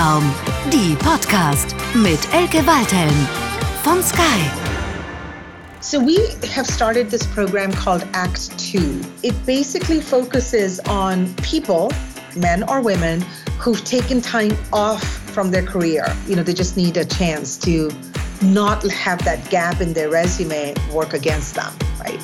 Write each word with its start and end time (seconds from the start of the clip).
Kopfraum, 0.00 0.34
die 0.72 0.94
Podcast 0.94 1.76
mit 1.94 2.18
Elke 2.32 2.66
Waldhelm 2.66 3.28
von 3.82 4.02
Sky. 4.02 4.40
So, 5.80 6.00
we 6.00 6.16
have 6.54 6.66
started 6.66 7.10
this 7.10 7.26
program 7.26 7.70
called 7.72 8.06
Act 8.14 8.58
Two. 8.58 9.02
It 9.22 9.34
basically 9.44 10.00
focuses 10.00 10.80
on 10.88 11.28
people, 11.42 11.90
men 12.34 12.62
or 12.62 12.80
women, 12.80 13.22
who've 13.58 13.84
taken 13.84 14.22
time 14.22 14.56
off 14.72 15.04
from 15.34 15.50
their 15.50 15.66
career. 15.66 16.06
You 16.26 16.34
know, 16.34 16.42
they 16.42 16.54
just 16.54 16.78
need 16.78 16.96
a 16.96 17.04
chance 17.04 17.58
to 17.58 17.90
not 18.40 18.82
have 18.90 19.22
that 19.26 19.50
gap 19.50 19.82
in 19.82 19.92
their 19.92 20.08
resume 20.08 20.74
work 20.94 21.12
against 21.12 21.56
them, 21.56 21.74
right? 22.00 22.20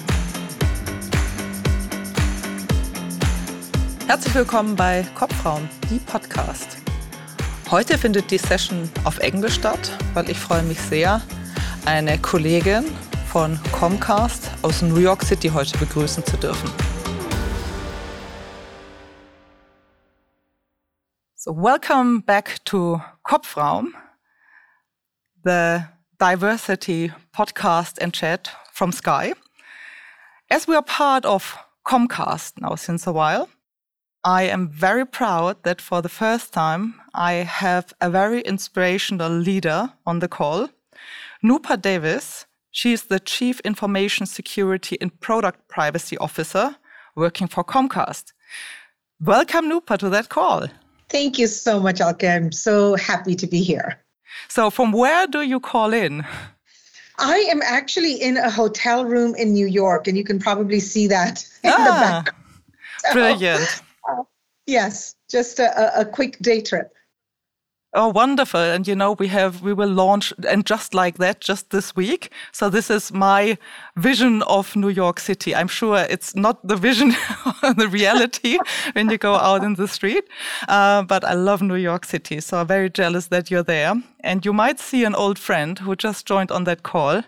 Herzlich 4.07 4.35
willkommen 4.35 4.77
bei 4.77 5.05
Kopfraum, 5.15 5.69
die 5.91 5.99
Podcast. 5.99 6.86
Heute 7.69 7.99
findet 7.99 8.31
die 8.31 8.39
Session 8.39 8.89
auf 9.03 9.19
Englisch 9.19 9.55
statt, 9.55 9.91
weil 10.15 10.31
ich 10.31 10.39
freue 10.39 10.63
mich 10.63 10.81
sehr, 10.81 11.21
eine 11.85 12.17
Kollegin 12.17 12.85
von 13.27 13.59
Comcast 13.73 14.53
aus 14.63 14.83
New 14.83 14.99
York 14.99 15.25
City 15.25 15.49
heute 15.49 15.77
begrüßen 15.79 16.25
zu 16.25 16.37
dürfen. 16.37 16.71
So 21.35 21.57
welcome 21.57 22.23
back 22.23 22.65
to 22.67 23.01
Kopfraum, 23.25 23.97
the 25.43 25.81
diversity 26.21 27.13
podcast 27.33 28.01
and 28.01 28.15
chat 28.15 28.57
from 28.73 28.93
Sky. 28.93 29.35
As 30.49 30.69
we 30.69 30.77
are 30.77 30.85
part 30.85 31.27
of 31.27 31.59
Comcast 31.85 32.61
now 32.61 32.77
since 32.77 33.09
a 33.09 33.13
while, 33.13 33.49
I 34.27 34.43
am 34.43 34.69
very 34.69 35.07
proud 35.07 35.63
that 35.63 35.81
for 35.81 36.03
the 36.03 36.09
first 36.09 36.53
time 36.53 37.01
I 37.15 37.35
have 37.35 37.95
a 38.01 38.11
very 38.11 38.41
inspirational 38.41 39.31
leader 39.31 39.93
on 40.05 40.19
the 40.19 40.27
call. 40.27 40.69
Noopur 41.45 41.81
Davis, 41.81 42.45
she 42.73 42.93
is 42.93 43.05
the 43.05 43.21
Chief 43.21 43.61
Information 43.61 44.27
Security 44.27 44.99
and 45.01 45.21
Product 45.21 45.69
Privacy 45.69 46.19
Officer 46.19 46.75
working 47.15 47.47
for 47.47 47.63
Comcast. 47.63 48.33
Welcome, 49.21 49.71
Noopur, 49.71 49.97
to 49.99 50.09
that 50.09 50.29
call. 50.29 50.67
Thank 51.09 51.39
you 51.39 51.47
so 51.47 51.79
much, 51.79 52.01
Alka. 52.01 52.29
I'm 52.29 52.51
so 52.51 52.97
happy 52.97 53.37
to 53.37 53.47
be 53.47 53.63
here. 53.63 53.97
So, 54.49 54.71
from 54.71 54.91
where 54.91 55.29
do 55.29 55.43
you 55.43 55.61
call 55.61 55.93
in? 55.93 56.27
I 57.19 57.39
am 57.49 57.63
actually 57.63 58.15
in 58.15 58.39
a 58.39 58.51
hotel 58.51 59.05
room 59.05 59.37
in 59.37 59.53
New 59.53 59.69
York, 59.69 60.09
and 60.09 60.19
you 60.19 60.25
can 60.25 60.41
probably 60.41 60.81
see 60.81 61.07
that 61.07 61.47
in 61.63 61.71
ah, 61.73 61.85
the 61.85 61.93
back. 61.93 62.35
Brilliant. 63.13 63.83
Yes, 64.67 65.15
just 65.31 65.61
a, 65.61 66.01
a 66.01 66.05
quick 66.05 66.39
day 66.41 66.61
trip. 66.61 66.93
Oh, 67.99 68.09
wonderful. 68.09 68.61
And 68.61 68.87
you 68.87 68.95
know, 68.95 69.13
we 69.13 69.29
have, 69.29 69.63
we 69.63 69.73
will 69.73 69.89
launch 69.89 70.31
and 70.47 70.67
just 70.67 70.93
like 70.93 71.17
that, 71.17 71.41
just 71.41 71.71
this 71.71 71.97
week. 71.97 72.31
So 72.53 72.69
this 72.69 72.91
is 72.91 73.11
my 73.11 73.57
vision 73.97 74.43
of 74.43 74.77
New 74.77 74.91
York 74.91 75.19
City. 75.19 75.55
I'm 75.55 75.69
sure 75.69 76.05
it's 76.11 76.37
not 76.37 76.67
the 76.67 76.77
vision 76.77 77.11
the 77.63 77.89
reality 77.91 78.59
when 78.93 79.09
you 79.09 79.17
go 79.17 79.37
out 79.37 79.65
in 79.65 79.75
the 79.75 79.89
street. 79.89 80.25
Uh, 80.69 81.05
but 81.05 81.25
I 81.25 81.33
love 81.33 81.63
New 81.63 81.77
York 81.77 82.05
City. 82.05 82.41
So 82.41 82.59
I'm 82.59 82.67
very 82.67 82.91
jealous 82.91 83.29
that 83.29 83.51
you're 83.51 83.63
there. 83.63 83.95
And 84.21 84.45
you 84.45 84.53
might 84.53 84.79
see 84.79 85.05
an 85.05 85.15
old 85.15 85.39
friend 85.39 85.79
who 85.79 85.97
just 85.97 86.27
joined 86.27 86.51
on 86.51 86.65
that 86.65 86.83
call. 86.83 87.23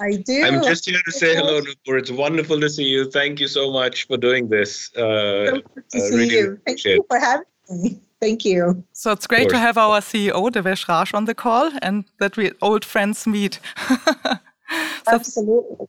I 0.00 0.16
do. 0.16 0.44
I'm 0.44 0.62
just 0.62 0.88
here 0.88 1.00
to 1.04 1.12
say 1.12 1.34
hello, 1.34 1.60
Noopur. 1.60 1.98
It's 1.98 2.10
wonderful 2.10 2.60
to 2.60 2.70
see 2.70 2.84
you. 2.84 3.10
Thank 3.10 3.40
you 3.40 3.48
so 3.48 3.72
much 3.72 4.06
for 4.06 4.16
doing 4.16 4.48
this. 4.48 4.94
Uh, 4.94 5.00
so 5.00 5.52
good 5.74 5.90
to 5.90 6.00
see 6.00 6.16
really 6.16 6.34
you. 6.34 6.60
Thank 6.66 6.84
you 6.84 7.04
for 7.08 7.18
having 7.18 7.46
me. 7.70 8.00
Thank 8.20 8.44
you. 8.44 8.84
So 8.92 9.12
it's 9.12 9.26
great 9.26 9.48
to 9.50 9.58
have 9.58 9.78
our 9.78 10.00
CEO, 10.00 10.50
Devesh 10.50 10.88
Raj, 10.88 11.14
on 11.14 11.24
the 11.24 11.34
call 11.34 11.70
and 11.82 12.04
that 12.18 12.36
we 12.36 12.52
old 12.62 12.84
friends 12.84 13.26
meet. 13.26 13.60
Absolutely. 15.06 15.86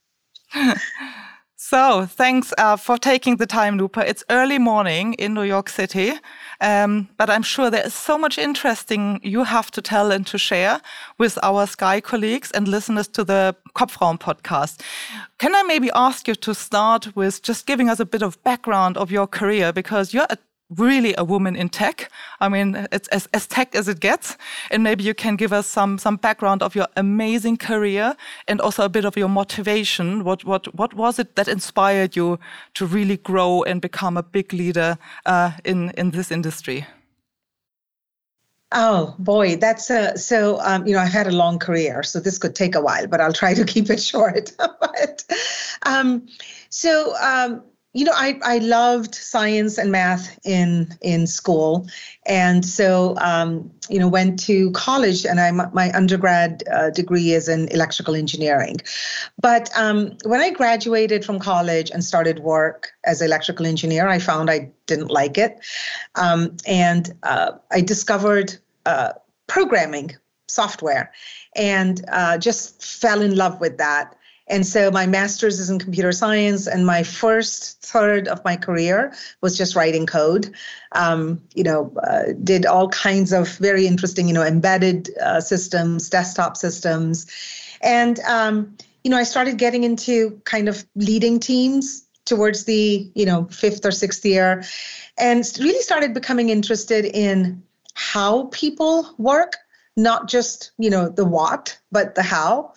So, 1.70 2.08
thanks 2.08 2.52
uh, 2.58 2.78
for 2.78 2.98
taking 2.98 3.38
the 3.38 3.46
time, 3.46 3.78
Noopur. 3.78 4.04
It's 4.04 4.24
early 4.32 4.58
morning 4.58 5.14
in 5.20 5.36
New 5.36 5.44
York 5.44 5.70
City, 5.70 6.14
um, 6.62 7.08
but 7.16 7.30
I'm 7.30 7.44
sure 7.44 7.70
there 7.70 7.86
is 7.86 7.94
so 7.94 8.18
much 8.18 8.40
interesting 8.40 9.20
you 9.22 9.44
have 9.44 9.70
to 9.72 9.82
tell 9.84 10.12
and 10.12 10.26
to 10.26 10.40
share 10.40 10.82
with 11.20 11.38
our 11.44 11.68
Sky 11.68 12.02
colleagues 12.02 12.50
and 12.50 12.68
listeners 12.68 13.08
to 13.10 13.24
the 13.24 13.56
Kopfraum 13.76 14.18
podcast. 14.18 14.82
Can 15.38 15.54
I 15.54 15.62
maybe 15.62 15.92
ask 15.94 16.28
you 16.28 16.34
to 16.34 16.56
start 16.56 17.16
with 17.16 17.44
just 17.44 17.68
giving 17.68 17.88
us 17.88 18.00
a 18.00 18.06
bit 18.06 18.24
of 18.24 18.44
background 18.44 18.98
of 18.98 19.12
your 19.12 19.28
career 19.28 19.72
because 19.72 20.12
you're 20.12 20.26
a 20.32 20.40
really 20.70 21.14
a 21.18 21.24
woman 21.24 21.56
in 21.56 21.70
tech. 21.70 22.12
I 22.40 22.50
mean, 22.50 22.88
it's 22.92 23.08
as, 23.10 23.28
as 23.34 23.48
tech 23.48 23.76
as 23.76 23.88
it 23.88 24.00
gets. 24.00 24.38
And 24.72 24.84
maybe 24.84 25.04
you 25.04 25.14
can 25.14 25.36
give 25.36 25.52
us 25.52 25.68
some 25.68 25.98
some 25.98 26.18
background 26.18 26.62
of 26.62 26.76
your 26.76 26.88
amazing 26.96 27.58
career 27.58 28.16
and 28.48 28.62
also 28.62 28.84
a 28.84 28.90
bit 28.90 29.06
of 29.06 29.18
your 29.18 29.30
motivation. 29.30 30.24
What 30.24 30.46
what 30.46 30.74
what 30.76 30.94
was 30.94 31.20
it 31.20 31.36
that 31.36 31.48
inspired 31.48 32.16
you 32.16 32.40
to 32.76 32.86
really 32.86 33.18
grow 33.18 33.64
and 33.64 33.82
become 33.82 34.18
a 34.18 34.24
big 34.24 34.54
leader 34.54 34.98
uh, 35.26 35.52
in 35.64 35.92
in 35.92 36.12
this 36.12 36.32
industry? 36.32 36.86
Oh 38.72 39.16
boy, 39.18 39.56
that's 39.56 39.90
a 39.90 40.16
so 40.16 40.60
um, 40.62 40.86
you 40.86 40.94
know 40.94 41.00
I've 41.00 41.12
had 41.12 41.26
a 41.26 41.32
long 41.32 41.58
career, 41.58 42.04
so 42.04 42.20
this 42.20 42.38
could 42.38 42.56
take 42.56 42.76
a 42.76 42.82
while, 42.82 43.08
but 43.08 43.20
I'll 43.20 43.34
try 43.34 43.56
to 43.56 43.66
keep 43.66 43.90
it 43.90 44.02
short. 44.12 44.52
but 44.58 45.24
um, 45.84 46.28
so 46.70 47.16
um, 47.18 47.64
you 47.94 48.06
know, 48.06 48.14
I, 48.14 48.40
I 48.44 48.60
loved 48.60 49.16
science 49.16 49.80
and 49.80 49.92
math 49.92 50.38
in 50.46 50.96
in 51.02 51.26
school, 51.26 51.88
and 52.28 52.64
so 52.64 53.16
um, 53.18 53.72
you 53.90 53.98
know 53.98 54.08
went 54.08 54.40
to 54.42 54.70
college, 54.72 55.26
and 55.26 55.40
I 55.40 55.50
my 55.50 55.92
undergrad 55.94 56.64
uh, 56.72 56.92
degree 56.92 57.32
is 57.32 57.48
in 57.48 57.68
electrical 57.70 58.16
engineering. 58.16 58.78
But 59.42 59.72
um, 59.76 60.16
when 60.24 60.40
I 60.40 60.52
graduated 60.52 61.26
from 61.26 61.40
college 61.40 61.90
and 61.90 62.04
started 62.04 62.40
work 62.40 62.92
as 63.06 63.24
electrical 63.24 63.66
engineer, 63.66 64.08
I 64.08 64.20
found 64.20 64.52
I 64.52 64.70
didn't 64.86 65.10
like 65.10 65.40
it, 65.40 65.60
um, 66.14 66.56
and 66.68 67.12
uh, 67.24 67.54
I 67.72 67.82
discovered 67.82 68.56
uh, 68.86 69.14
programming 69.48 70.16
software, 70.48 71.12
and 71.56 72.06
uh, 72.12 72.38
just 72.38 72.84
fell 72.84 73.24
in 73.24 73.36
love 73.36 73.60
with 73.60 73.80
that 73.80 74.16
and 74.50 74.66
so 74.66 74.90
my 74.90 75.06
master's 75.06 75.60
is 75.60 75.70
in 75.70 75.80
computer 75.80 76.12
science, 76.12 76.68
and 76.68 76.86
my 76.86 77.04
first 77.04 77.82
third 77.82 78.28
of 78.28 78.44
my 78.44 78.56
career 78.56 79.14
was 79.42 79.58
just 79.58 79.76
writing 79.76 80.06
code. 80.06 80.54
Um, 80.94 81.42
you 81.54 81.64
know, 81.64 81.94
uh, 82.04 82.34
did 82.44 82.66
all 82.66 82.90
kinds 82.90 83.32
of 83.32 83.50
very 83.58 83.86
interesting, 83.86 84.28
you 84.28 84.34
know, 84.34 84.44
embedded 84.44 85.10
uh, 85.20 85.40
systems, 85.40 86.10
desktop 86.10 86.58
systems, 86.58 87.28
and 87.82 88.20
um, 88.22 88.76
you 89.04 89.12
know, 89.12 89.18
I 89.18 89.24
started 89.24 89.58
getting 89.58 89.84
into 89.84 90.42
kind 90.46 90.68
of 90.68 90.86
leading 90.96 91.40
teams 91.40 92.06
towards 92.26 92.66
the 92.66 93.10
you 93.16 93.26
know 93.26 93.46
fifth 93.46 93.86
or 93.86 93.92
sixth 93.92 94.26
year, 94.26 94.64
and 95.18 95.44
really 95.60 95.82
started 95.82 96.14
becoming 96.14 96.50
interested 96.50 97.06
in 97.06 97.62
how 97.94 98.46
people 98.46 99.14
work, 99.18 99.58
not 99.96 100.28
just 100.28 100.72
you 100.78 100.90
know 100.90 101.08
the 101.10 101.26
what, 101.26 101.78
but 101.92 102.16
the 102.16 102.24
how. 102.24 102.74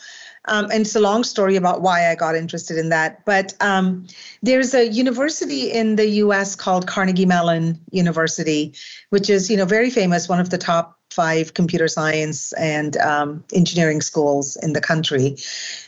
Um, 0.46 0.64
and 0.72 0.80
it's 0.80 0.96
a 0.96 1.00
long 1.00 1.22
story 1.22 1.56
about 1.56 1.82
why 1.82 2.10
I 2.10 2.14
got 2.14 2.34
interested 2.34 2.76
in 2.76 2.88
that. 2.88 3.24
But 3.24 3.54
um, 3.60 4.06
there's 4.42 4.74
a 4.74 4.88
university 4.88 5.70
in 5.70 5.96
the 5.96 6.06
U.S. 6.06 6.56
called 6.56 6.86
Carnegie 6.86 7.26
Mellon 7.26 7.78
University, 7.90 8.74
which 9.10 9.30
is 9.30 9.50
you 9.50 9.56
know 9.56 9.64
very 9.64 9.90
famous, 9.90 10.28
one 10.28 10.40
of 10.40 10.50
the 10.50 10.58
top 10.58 10.98
five 11.12 11.54
computer 11.54 11.88
science 11.88 12.52
and 12.54 12.96
um, 12.96 13.44
engineering 13.52 14.00
schools 14.00 14.56
in 14.56 14.72
the 14.72 14.80
country. 14.80 15.36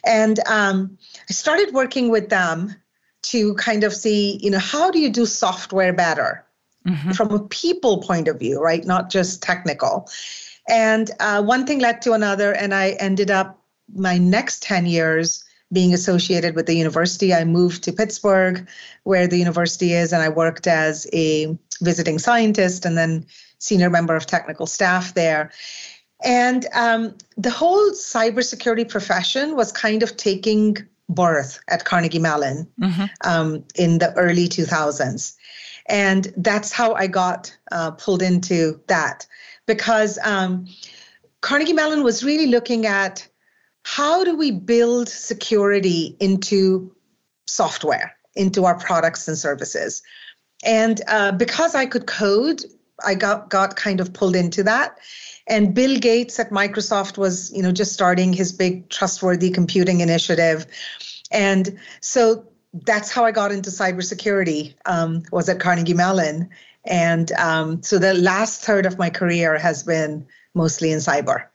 And 0.04 0.38
um, 0.46 0.98
I 1.28 1.32
started 1.32 1.72
working 1.72 2.10
with 2.10 2.28
them 2.28 2.74
to 3.22 3.54
kind 3.54 3.84
of 3.84 3.94
see, 3.94 4.38
you 4.42 4.50
know, 4.50 4.58
how 4.58 4.90
do 4.90 4.98
you 4.98 5.10
do 5.10 5.24
software 5.24 5.94
better 5.94 6.44
mm-hmm. 6.86 7.12
from 7.12 7.32
a 7.32 7.40
people 7.48 8.02
point 8.02 8.28
of 8.28 8.38
view, 8.38 8.60
right? 8.60 8.84
Not 8.84 9.10
just 9.10 9.42
technical. 9.42 10.08
And 10.68 11.10
uh, 11.20 11.42
one 11.42 11.66
thing 11.66 11.78
led 11.78 12.02
to 12.02 12.12
another, 12.12 12.54
and 12.54 12.74
I 12.74 12.90
ended 13.00 13.30
up 13.30 13.63
my 13.92 14.18
next 14.18 14.62
10 14.62 14.86
years 14.86 15.44
being 15.72 15.92
associated 15.92 16.54
with 16.54 16.66
the 16.66 16.74
university, 16.74 17.34
I 17.34 17.44
moved 17.44 17.82
to 17.84 17.92
Pittsburgh, 17.92 18.68
where 19.02 19.26
the 19.26 19.38
university 19.38 19.92
is, 19.92 20.12
and 20.12 20.22
I 20.22 20.28
worked 20.28 20.66
as 20.66 21.06
a 21.12 21.58
visiting 21.80 22.18
scientist 22.18 22.84
and 22.84 22.96
then 22.96 23.26
senior 23.58 23.90
member 23.90 24.14
of 24.14 24.26
technical 24.26 24.66
staff 24.66 25.14
there. 25.14 25.50
And 26.22 26.66
um, 26.74 27.16
the 27.36 27.50
whole 27.50 27.90
cybersecurity 27.90 28.88
profession 28.88 29.56
was 29.56 29.72
kind 29.72 30.02
of 30.02 30.16
taking 30.16 30.76
birth 31.08 31.60
at 31.68 31.84
Carnegie 31.84 32.18
Mellon 32.18 32.66
mm-hmm. 32.80 33.04
um, 33.24 33.64
in 33.74 33.98
the 33.98 34.12
early 34.14 34.48
2000s. 34.48 35.34
And 35.86 36.32
that's 36.36 36.72
how 36.72 36.94
I 36.94 37.08
got 37.08 37.54
uh, 37.72 37.90
pulled 37.90 38.22
into 38.22 38.80
that 38.86 39.26
because 39.66 40.18
um, 40.24 40.66
Carnegie 41.42 41.74
Mellon 41.74 42.02
was 42.02 42.24
really 42.24 42.46
looking 42.46 42.86
at 42.86 43.28
how 43.84 44.24
do 44.24 44.36
we 44.36 44.50
build 44.50 45.08
security 45.08 46.16
into 46.20 46.94
software, 47.46 48.16
into 48.34 48.64
our 48.64 48.78
products 48.78 49.28
and 49.28 49.38
services? 49.38 50.02
And 50.64 51.00
uh, 51.08 51.32
because 51.32 51.74
I 51.74 51.86
could 51.86 52.06
code 52.06 52.64
I 53.04 53.14
got 53.14 53.50
got 53.50 53.76
kind 53.76 54.00
of 54.00 54.12
pulled 54.12 54.36
into 54.36 54.62
that. 54.64 54.98
And 55.46 55.74
Bill 55.74 55.98
Gates 55.98 56.38
at 56.38 56.50
Microsoft 56.50 57.18
was, 57.18 57.52
you 57.52 57.62
know, 57.62 57.72
just 57.72 57.92
starting 57.92 58.32
his 58.32 58.52
big 58.52 58.88
trustworthy 58.88 59.50
computing 59.50 60.00
initiative. 60.00 60.66
And 61.30 61.78
so 62.00 62.46
that's 62.72 63.10
how 63.10 63.24
I 63.24 63.30
got 63.30 63.52
into 63.52 63.70
cybersecurity, 63.70 64.74
um, 64.86 65.22
was 65.32 65.48
at 65.48 65.60
Carnegie 65.60 65.94
Mellon. 65.94 66.48
And 66.84 67.30
um, 67.32 67.82
so 67.82 67.98
the 67.98 68.14
last 68.14 68.62
third 68.62 68.86
of 68.86 68.98
my 68.98 69.10
career 69.10 69.58
has 69.58 69.82
been 69.82 70.26
mostly 70.54 70.92
in 70.92 70.98
cyber. 70.98 71.46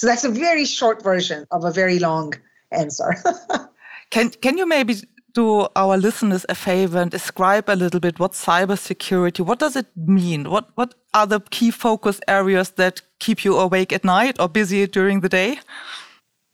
So 0.00 0.06
that's 0.06 0.24
a 0.24 0.30
very 0.30 0.64
short 0.64 1.02
version 1.02 1.46
of 1.50 1.62
a 1.66 1.70
very 1.70 1.98
long 1.98 2.32
answer. 2.72 3.16
can 4.10 4.30
can 4.30 4.56
you 4.56 4.66
maybe 4.66 4.94
do 5.34 5.68
our 5.76 5.98
listeners 5.98 6.46
a 6.48 6.54
favor 6.54 6.98
and 7.02 7.10
describe 7.10 7.68
a 7.68 7.76
little 7.76 8.00
bit 8.00 8.18
what 8.18 8.32
cybersecurity 8.32 9.44
what 9.44 9.58
does 9.58 9.76
it 9.76 9.88
mean? 9.94 10.48
What 10.48 10.70
what 10.74 10.94
are 11.12 11.26
the 11.26 11.40
key 11.50 11.70
focus 11.70 12.18
areas 12.26 12.70
that 12.76 13.02
keep 13.18 13.44
you 13.44 13.58
awake 13.58 13.92
at 13.92 14.02
night 14.02 14.40
or 14.40 14.48
busy 14.48 14.86
during 14.86 15.20
the 15.20 15.28
day? 15.28 15.58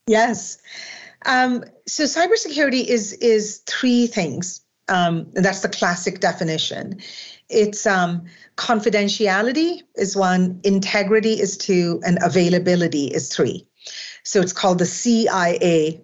Yes. 0.08 0.58
Um, 1.24 1.62
so 1.86 2.02
cybersecurity 2.02 2.84
is 2.84 3.12
is 3.12 3.62
three 3.66 4.08
things. 4.08 4.60
Um, 4.88 5.30
and 5.36 5.44
that's 5.44 5.60
the 5.60 5.68
classic 5.68 6.18
definition 6.18 7.00
it's 7.48 7.86
um, 7.86 8.24
confidentiality 8.56 9.82
is 9.94 10.16
one 10.16 10.60
integrity 10.64 11.40
is 11.40 11.56
two 11.56 12.00
and 12.04 12.18
availability 12.22 13.06
is 13.06 13.34
three 13.34 13.66
so 14.22 14.40
it's 14.40 14.52
called 14.52 14.78
the 14.78 14.86
cia 14.86 16.00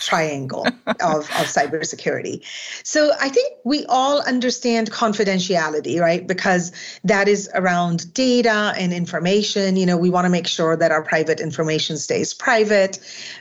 triangle 0.00 0.66
of, 0.86 0.96
of 0.96 1.46
cybersecurity. 1.46 2.44
So 2.84 3.12
I 3.20 3.28
think 3.28 3.54
we 3.64 3.84
all 3.86 4.20
understand 4.22 4.90
confidentiality, 4.90 6.00
right? 6.00 6.26
Because 6.26 6.72
that 7.04 7.28
is 7.28 7.48
around 7.54 8.12
data 8.14 8.72
and 8.76 8.92
information. 8.92 9.76
You 9.76 9.86
know, 9.86 9.96
we 9.96 10.10
want 10.10 10.24
to 10.24 10.30
make 10.30 10.46
sure 10.46 10.76
that 10.76 10.92
our 10.92 11.02
private 11.02 11.40
information 11.40 11.96
stays 11.96 12.34
private. 12.34 12.98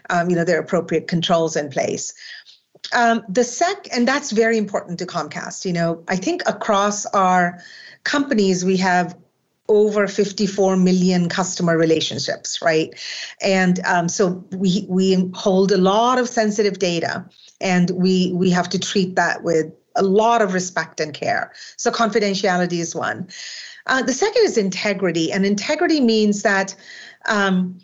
Um, 0.10 0.30
you 0.30 0.36
know, 0.36 0.44
there 0.44 0.58
are 0.58 0.62
appropriate 0.62 1.08
controls 1.08 1.56
in 1.56 1.70
place. 1.70 2.14
Um, 2.94 3.24
the 3.28 3.44
sec, 3.44 3.88
and 3.92 4.08
that's 4.08 4.32
very 4.32 4.58
important 4.58 5.00
to 5.00 5.06
Comcast. 5.06 5.66
You 5.66 5.74
know, 5.74 6.04
I 6.08 6.16
think 6.16 6.44
across 6.46 7.06
our 7.08 7.60
companies, 8.04 8.64
we 8.64 8.78
have 8.78 9.16
over 9.68 10.08
54 10.08 10.78
million 10.78 11.28
customer 11.28 11.78
relationships, 11.78 12.62
right? 12.62 12.94
And 13.42 13.80
um, 13.86 14.08
so 14.10 14.46
we 14.52 14.86
we 14.88 15.32
hold 15.34 15.72
a 15.72 15.78
lot 15.78 16.20
of 16.20 16.30
sensitive 16.30 16.80
data, 16.80 17.26
and 17.60 17.90
we 17.92 18.32
we 18.34 18.52
have 18.52 18.70
to 18.70 18.80
treat 18.80 19.16
that 19.16 19.44
with 19.44 19.74
a 19.96 20.04
lot 20.04 20.42
of 20.42 20.54
respect 20.54 21.00
and 21.00 21.14
care. 21.14 21.54
So 21.78 21.92
confidentiality 21.92 22.80
is 22.80 22.96
one. 22.96 23.30
Uh, 23.88 24.02
the 24.02 24.14
second 24.14 24.44
is 24.44 24.58
integrity, 24.58 25.32
and 25.32 25.46
integrity 25.46 26.02
means 26.02 26.44
that. 26.44 26.76
Um, 27.28 27.80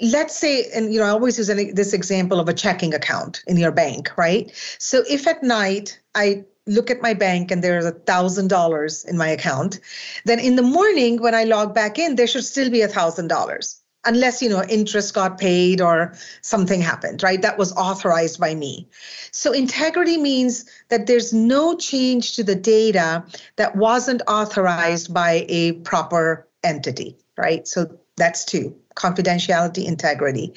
let's 0.00 0.36
say 0.36 0.70
and 0.74 0.92
you 0.92 1.00
know 1.00 1.06
i 1.06 1.10
always 1.10 1.38
use 1.38 1.48
this 1.74 1.92
example 1.92 2.40
of 2.40 2.48
a 2.48 2.54
checking 2.54 2.94
account 2.94 3.42
in 3.46 3.56
your 3.56 3.72
bank 3.72 4.10
right 4.16 4.50
so 4.78 5.02
if 5.08 5.26
at 5.26 5.42
night 5.42 6.00
i 6.14 6.44
look 6.66 6.90
at 6.90 7.02
my 7.02 7.14
bank 7.14 7.50
and 7.50 7.62
there's 7.62 7.84
a 7.84 7.92
thousand 7.92 8.48
dollars 8.48 9.04
in 9.04 9.16
my 9.18 9.28
account, 9.28 9.80
then 10.24 10.38
in 10.38 10.56
the 10.56 10.62
morning 10.62 11.20
when 11.20 11.34
I 11.34 11.44
log 11.44 11.74
back 11.74 11.98
in, 11.98 12.16
there 12.16 12.26
should 12.26 12.44
still 12.44 12.70
be 12.70 12.82
a 12.82 12.88
thousand 12.88 13.28
dollars. 13.28 13.78
Unless 14.04 14.42
you 14.42 14.48
know 14.48 14.64
interest 14.64 15.14
got 15.14 15.38
paid 15.38 15.80
or 15.80 16.14
something 16.40 16.80
happened, 16.80 17.22
right? 17.22 17.40
That 17.40 17.56
was 17.56 17.72
authorized 17.74 18.40
by 18.40 18.52
me. 18.52 18.88
So 19.30 19.52
integrity 19.52 20.16
means 20.16 20.64
that 20.88 21.06
there's 21.06 21.32
no 21.32 21.76
change 21.76 22.34
to 22.34 22.42
the 22.42 22.56
data 22.56 23.24
that 23.56 23.76
wasn't 23.76 24.22
authorized 24.26 25.14
by 25.14 25.46
a 25.48 25.72
proper 25.82 26.48
entity, 26.64 27.16
right? 27.36 27.66
So 27.68 27.96
that's 28.16 28.44
two 28.44 28.74
confidentiality, 28.94 29.84
integrity. 29.84 30.52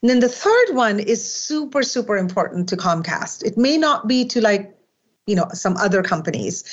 And 0.00 0.10
then 0.10 0.20
the 0.20 0.28
third 0.28 0.74
one 0.74 1.00
is 1.00 1.22
super, 1.28 1.82
super 1.82 2.16
important 2.16 2.68
to 2.70 2.76
Comcast. 2.76 3.44
It 3.44 3.56
may 3.56 3.76
not 3.76 4.08
be 4.08 4.24
to 4.26 4.40
like 4.40 4.76
you 5.26 5.34
know 5.34 5.48
some 5.52 5.76
other 5.76 6.02
companies 6.02 6.64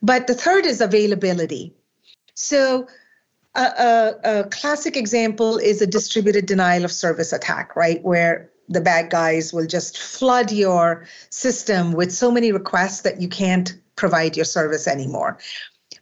but 0.00 0.26
the 0.26 0.34
third 0.34 0.66
is 0.66 0.80
availability 0.80 1.72
so 2.34 2.86
a, 3.54 3.60
a, 3.60 4.14
a, 4.24 4.44
classic 4.44 4.96
example 4.96 5.58
is 5.58 5.82
a 5.82 5.86
distributed 5.86 6.46
denial 6.46 6.84
of 6.84 6.92
service 6.92 7.32
attack 7.32 7.76
right 7.76 8.02
where 8.02 8.50
the 8.68 8.80
bad 8.80 9.10
guys 9.10 9.52
will 9.52 9.66
just 9.66 9.98
flood 9.98 10.50
your 10.50 11.06
system 11.28 11.92
with 11.92 12.10
so 12.10 12.30
many 12.30 12.50
requests 12.52 13.02
that 13.02 13.20
you 13.20 13.28
can't 13.28 13.78
provide 13.96 14.36
your 14.36 14.46
service 14.46 14.88
anymore 14.88 15.38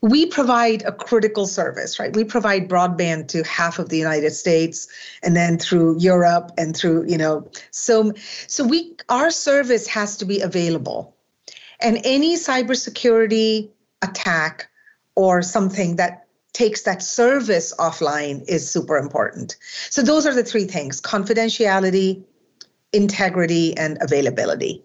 we 0.02 0.26
provide 0.26 0.82
a 0.82 0.92
critical 0.92 1.46
service 1.46 1.98
right 1.98 2.14
we 2.16 2.24
provide 2.24 2.68
broadband 2.68 3.28
to 3.28 3.42
half 3.44 3.78
of 3.78 3.88
the 3.88 3.98
united 3.98 4.30
states 4.30 4.88
and 5.22 5.36
then 5.36 5.58
through 5.58 5.98
europe 5.98 6.50
and 6.56 6.76
through 6.76 7.04
you 7.06 7.18
know 7.18 7.48
so 7.70 8.12
so 8.46 8.64
we 8.64 8.96
our 9.08 9.30
service 9.30 9.86
has 9.86 10.16
to 10.16 10.24
be 10.24 10.40
available 10.40 11.14
and 11.80 12.00
any 12.04 12.36
cybersecurity 12.36 13.68
attack 14.02 14.68
or 15.14 15.42
something 15.42 15.96
that 15.96 16.26
takes 16.52 16.82
that 16.82 17.02
service 17.02 17.72
offline 17.78 18.42
is 18.48 18.68
super 18.68 18.96
important. 18.96 19.56
So 19.88 20.02
those 20.02 20.26
are 20.26 20.34
the 20.34 20.44
three 20.44 20.64
things: 20.64 21.00
confidentiality, 21.00 22.22
integrity, 22.92 23.76
and 23.76 23.98
availability. 24.00 24.82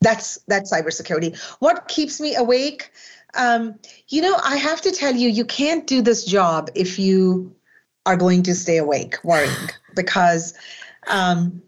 That's 0.00 0.38
that's 0.46 0.72
cybersecurity. 0.72 1.38
What 1.58 1.88
keeps 1.88 2.20
me 2.20 2.34
awake? 2.34 2.90
Um, 3.34 3.78
you 4.08 4.22
know, 4.22 4.36
I 4.44 4.56
have 4.56 4.80
to 4.82 4.90
tell 4.90 5.14
you, 5.14 5.28
you 5.28 5.44
can't 5.44 5.86
do 5.86 6.02
this 6.02 6.24
job 6.24 6.70
if 6.74 6.98
you 6.98 7.54
are 8.06 8.16
going 8.16 8.42
to 8.44 8.54
stay 8.54 8.76
awake 8.76 9.16
worrying 9.24 9.68
because 9.94 10.54
um, 11.06 11.62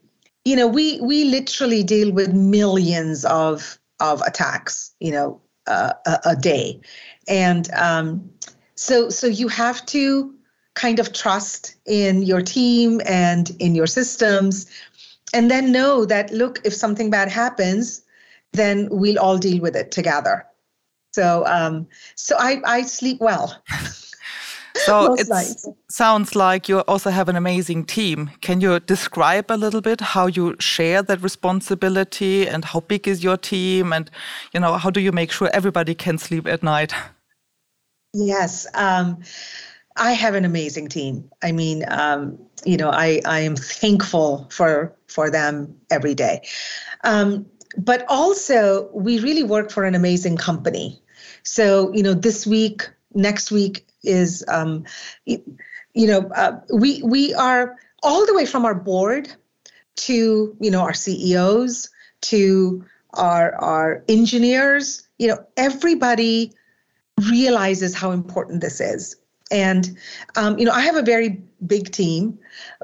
you 0.44 0.56
know 0.56 0.66
we 0.66 1.00
we 1.00 1.24
literally 1.24 1.82
deal 1.82 2.12
with 2.12 2.32
millions 2.32 3.24
of 3.24 3.78
of 4.00 4.20
attacks, 4.22 4.92
you 4.98 5.12
know, 5.12 5.40
uh, 5.68 5.92
a, 6.06 6.18
a, 6.26 6.36
day, 6.36 6.80
and 7.28 7.72
um, 7.74 8.30
so 8.74 9.08
so 9.08 9.26
you 9.26 9.48
have 9.48 9.84
to 9.86 10.34
kind 10.74 10.98
of 10.98 11.12
trust 11.12 11.76
in 11.86 12.22
your 12.22 12.40
team 12.40 13.00
and 13.06 13.50
in 13.60 13.74
your 13.74 13.86
systems, 13.86 14.66
and 15.32 15.50
then 15.50 15.70
know 15.70 16.04
that 16.04 16.32
look, 16.32 16.60
if 16.64 16.74
something 16.74 17.10
bad 17.10 17.28
happens, 17.28 18.02
then 18.52 18.88
we'll 18.90 19.18
all 19.18 19.38
deal 19.38 19.60
with 19.60 19.76
it 19.76 19.92
together. 19.92 20.44
So 21.12 21.44
um, 21.46 21.86
so 22.16 22.36
I 22.38 22.60
I 22.64 22.82
sleep 22.82 23.20
well. 23.20 23.62
So 24.74 25.14
it 25.14 25.28
sounds 25.88 26.34
like 26.34 26.68
you 26.68 26.80
also 26.80 27.10
have 27.10 27.28
an 27.28 27.36
amazing 27.36 27.84
team. 27.84 28.30
Can 28.40 28.60
you 28.60 28.80
describe 28.80 29.50
a 29.50 29.56
little 29.56 29.80
bit 29.80 30.00
how 30.00 30.26
you 30.26 30.56
share 30.58 31.02
that 31.02 31.22
responsibility 31.22 32.48
and 32.48 32.64
how 32.64 32.80
big 32.80 33.06
is 33.06 33.22
your 33.22 33.36
team 33.36 33.92
and 33.92 34.10
you 34.52 34.60
know 34.60 34.78
how 34.78 34.90
do 34.90 35.00
you 35.00 35.12
make 35.12 35.30
sure 35.30 35.50
everybody 35.52 35.94
can 35.94 36.18
sleep 36.18 36.46
at 36.46 36.62
night? 36.62 36.94
Yes. 38.14 38.66
Um, 38.74 39.22
I 39.96 40.12
have 40.12 40.34
an 40.34 40.44
amazing 40.44 40.88
team. 40.88 41.30
I 41.42 41.52
mean, 41.52 41.84
um, 41.88 42.38
you 42.64 42.76
know, 42.76 42.90
I, 42.90 43.20
I 43.26 43.40
am 43.40 43.56
thankful 43.56 44.48
for 44.50 44.96
for 45.06 45.30
them 45.30 45.76
every 45.90 46.14
day. 46.14 46.40
Um, 47.04 47.46
but 47.76 48.04
also, 48.08 48.90
we 48.92 49.20
really 49.20 49.44
work 49.44 49.70
for 49.70 49.84
an 49.84 49.94
amazing 49.94 50.36
company. 50.36 51.00
So, 51.42 51.92
you 51.92 52.02
know, 52.02 52.14
this 52.14 52.46
week, 52.46 52.88
next 53.14 53.50
week, 53.50 53.86
is 54.04 54.44
um, 54.48 54.84
you, 55.26 55.42
know 55.94 56.30
uh, 56.34 56.58
we 56.72 57.02
we 57.02 57.34
are 57.34 57.76
all 58.02 58.26
the 58.26 58.34
way 58.34 58.46
from 58.46 58.64
our 58.64 58.74
board 58.74 59.32
to 59.96 60.56
you 60.60 60.70
know 60.70 60.80
our 60.80 60.94
CEOs 60.94 61.88
to 62.22 62.84
our 63.14 63.54
our 63.56 64.04
engineers 64.08 65.06
you 65.18 65.28
know 65.28 65.44
everybody 65.56 66.52
realizes 67.30 67.94
how 67.94 68.10
important 68.10 68.60
this 68.60 68.80
is 68.80 69.16
and 69.50 69.96
um, 70.36 70.58
you 70.58 70.64
know 70.64 70.72
i 70.72 70.80
have 70.80 70.96
a 70.96 71.02
very 71.02 71.42
big 71.66 71.90
team 71.92 72.38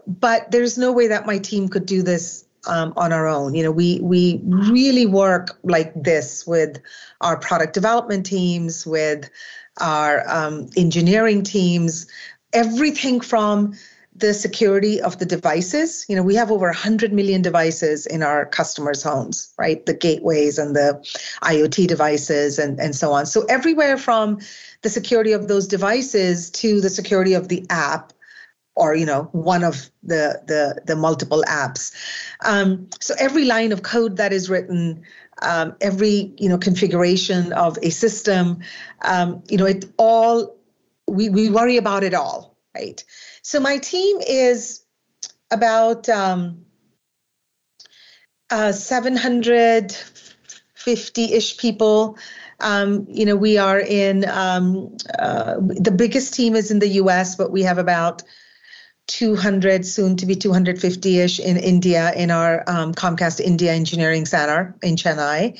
but 0.06 0.50
there's 0.50 0.76
no 0.76 0.92
way 0.92 1.08
that 1.08 1.26
my 1.26 1.38
team 1.38 1.68
could 1.68 1.86
do 1.86 2.02
this 2.02 2.44
um, 2.66 2.92
on 2.96 3.12
our 3.12 3.26
own 3.26 3.54
you 3.54 3.62
know 3.62 3.70
we 3.70 4.00
we 4.00 4.40
really 4.44 5.06
work 5.06 5.58
like 5.62 5.92
this 5.94 6.46
with 6.46 6.80
our 7.20 7.36
product 7.36 7.72
development 7.74 8.26
teams 8.26 8.86
with 8.86 9.30
our 9.80 10.28
um, 10.28 10.68
engineering 10.76 11.42
teams, 11.42 12.06
everything 12.52 13.20
from 13.20 13.74
the 14.14 14.34
security 14.34 15.00
of 15.00 15.18
the 15.18 15.26
devices. 15.26 16.04
You 16.08 16.16
know, 16.16 16.22
we 16.22 16.34
have 16.34 16.50
over 16.50 16.66
100 16.66 17.12
million 17.12 17.40
devices 17.40 18.04
in 18.04 18.22
our 18.22 18.46
customers' 18.46 19.02
homes, 19.02 19.52
right? 19.58 19.84
The 19.86 19.94
gateways 19.94 20.58
and 20.58 20.74
the 20.74 21.00
IoT 21.42 21.86
devices 21.86 22.58
and, 22.58 22.80
and 22.80 22.96
so 22.96 23.12
on. 23.12 23.26
So, 23.26 23.44
everywhere 23.44 23.96
from 23.96 24.40
the 24.82 24.88
security 24.88 25.32
of 25.32 25.46
those 25.46 25.68
devices 25.68 26.50
to 26.50 26.80
the 26.80 26.90
security 26.90 27.34
of 27.34 27.48
the 27.48 27.64
app 27.70 28.12
or 28.78 28.94
you 28.94 29.06
know 29.06 29.24
one 29.32 29.64
of 29.64 29.90
the 30.02 30.40
the 30.46 30.80
the 30.86 30.96
multiple 30.96 31.44
apps 31.48 31.92
um, 32.44 32.88
so 33.00 33.14
every 33.18 33.44
line 33.44 33.72
of 33.72 33.82
code 33.82 34.16
that 34.16 34.32
is 34.32 34.48
written 34.48 35.02
um, 35.42 35.74
every 35.80 36.32
you 36.38 36.48
know 36.48 36.58
configuration 36.58 37.52
of 37.52 37.78
a 37.82 37.90
system 37.90 38.60
um, 39.02 39.42
you 39.48 39.58
know 39.58 39.66
it 39.66 39.84
all 39.98 40.58
we, 41.08 41.28
we 41.28 41.50
worry 41.50 41.76
about 41.76 42.04
it 42.04 42.14
all, 42.14 42.56
right? 42.74 43.04
So 43.42 43.60
my 43.60 43.76
team 43.78 44.18
is 44.26 44.82
about 45.50 46.08
um, 46.08 46.64
uh, 48.50 48.72
750-ish 48.72 51.56
people. 51.56 52.18
Um, 52.60 53.06
you 53.08 53.24
know, 53.24 53.36
we 53.36 53.56
are 53.56 53.80
in 53.80 54.28
um, 54.28 54.94
uh, 55.18 55.54
the 55.60 55.94
biggest 55.96 56.34
team 56.34 56.54
is 56.54 56.70
in 56.70 56.80
the 56.80 56.88
U.S., 56.88 57.36
but 57.36 57.50
we 57.50 57.62
have 57.62 57.78
about 57.78 58.22
200, 59.08 59.84
soon 59.84 60.16
to 60.16 60.26
be 60.26 60.36
250-ish 60.36 61.40
in 61.40 61.56
India 61.56 62.12
in 62.14 62.30
our 62.30 62.62
um, 62.68 62.94
Comcast 62.94 63.40
India 63.40 63.72
Engineering 63.72 64.26
Center 64.26 64.74
in 64.82 64.96
Chennai. 64.96 65.58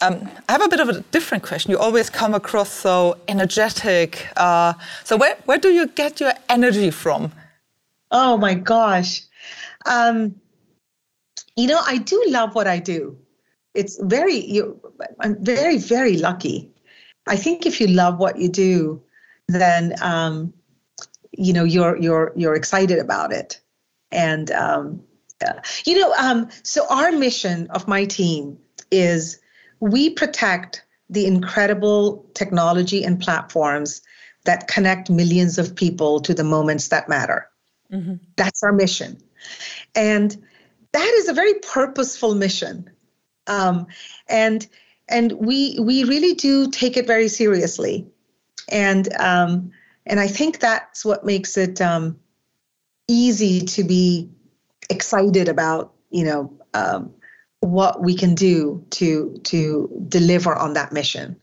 Um, 0.00 0.28
I 0.48 0.52
have 0.52 0.62
a 0.62 0.68
bit 0.68 0.80
of 0.80 0.88
a 0.88 1.00
different 1.12 1.44
question. 1.44 1.70
You 1.70 1.78
always 1.78 2.10
come 2.10 2.34
across 2.34 2.70
so 2.70 3.18
energetic. 3.28 4.26
Uh, 4.36 4.72
so 5.04 5.16
where, 5.16 5.36
where 5.44 5.58
do 5.58 5.68
you 5.68 5.86
get 5.88 6.20
your 6.20 6.32
energy 6.48 6.90
from? 6.90 7.32
Oh 8.10 8.36
my 8.36 8.54
gosh. 8.54 9.22
Um, 9.86 10.34
you 11.56 11.66
know, 11.66 11.80
I 11.86 11.98
do 11.98 12.22
love 12.28 12.54
what 12.54 12.66
I 12.66 12.78
do. 12.78 13.16
It's 13.74 13.98
very, 14.02 14.36
you, 14.36 14.80
I'm 15.20 15.42
very, 15.44 15.78
very 15.78 16.16
lucky. 16.16 16.70
I 17.26 17.36
think 17.36 17.66
if 17.66 17.80
you 17.80 17.88
love 17.88 18.18
what 18.18 18.38
you 18.38 18.48
do, 18.48 19.02
then 19.48 19.94
um, 20.00 20.52
you 21.38 21.52
know 21.52 21.64
you're 21.64 21.96
you're 21.96 22.32
you're 22.36 22.54
excited 22.54 22.98
about 22.98 23.32
it. 23.32 23.60
And 24.10 24.50
um, 24.52 25.02
uh, 25.46 25.60
you 25.86 25.98
know 25.98 26.12
um, 26.14 26.48
so 26.62 26.86
our 26.88 27.12
mission 27.12 27.68
of 27.70 27.88
my 27.88 28.04
team 28.04 28.58
is 28.90 29.40
we 29.80 30.10
protect 30.10 30.84
the 31.10 31.26
incredible 31.26 32.24
technology 32.34 33.04
and 33.04 33.20
platforms 33.20 34.02
that 34.44 34.68
connect 34.68 35.10
millions 35.10 35.58
of 35.58 35.74
people 35.74 36.20
to 36.20 36.34
the 36.34 36.44
moments 36.44 36.88
that 36.88 37.08
matter. 37.08 37.48
Mm-hmm. 37.92 38.14
that's 38.36 38.62
our 38.62 38.72
mission. 38.72 39.22
And 39.94 40.36
that 40.92 41.14
is 41.18 41.28
a 41.28 41.32
very 41.32 41.54
purposeful 41.54 42.34
mission. 42.34 42.90
Um, 43.46 43.86
and 44.28 44.66
and 45.08 45.32
we 45.32 45.78
we 45.78 46.04
really 46.04 46.34
do 46.34 46.70
take 46.70 46.96
it 46.96 47.06
very 47.06 47.28
seriously. 47.28 48.06
And 48.70 49.14
um, 49.20 49.70
and 50.06 50.20
I 50.20 50.26
think 50.26 50.60
that's 50.60 51.04
what 51.04 51.24
makes 51.24 51.56
it 51.56 51.80
um, 51.80 52.18
easy 53.08 53.60
to 53.60 53.84
be 53.84 54.30
excited 54.90 55.48
about, 55.48 55.92
you 56.10 56.24
know, 56.24 56.52
um, 56.74 57.12
what 57.60 58.02
we 58.02 58.14
can 58.14 58.34
do 58.34 58.84
to 58.90 59.40
to 59.44 60.04
deliver 60.08 60.54
on 60.54 60.74
that 60.74 60.92
mission. 60.92 61.40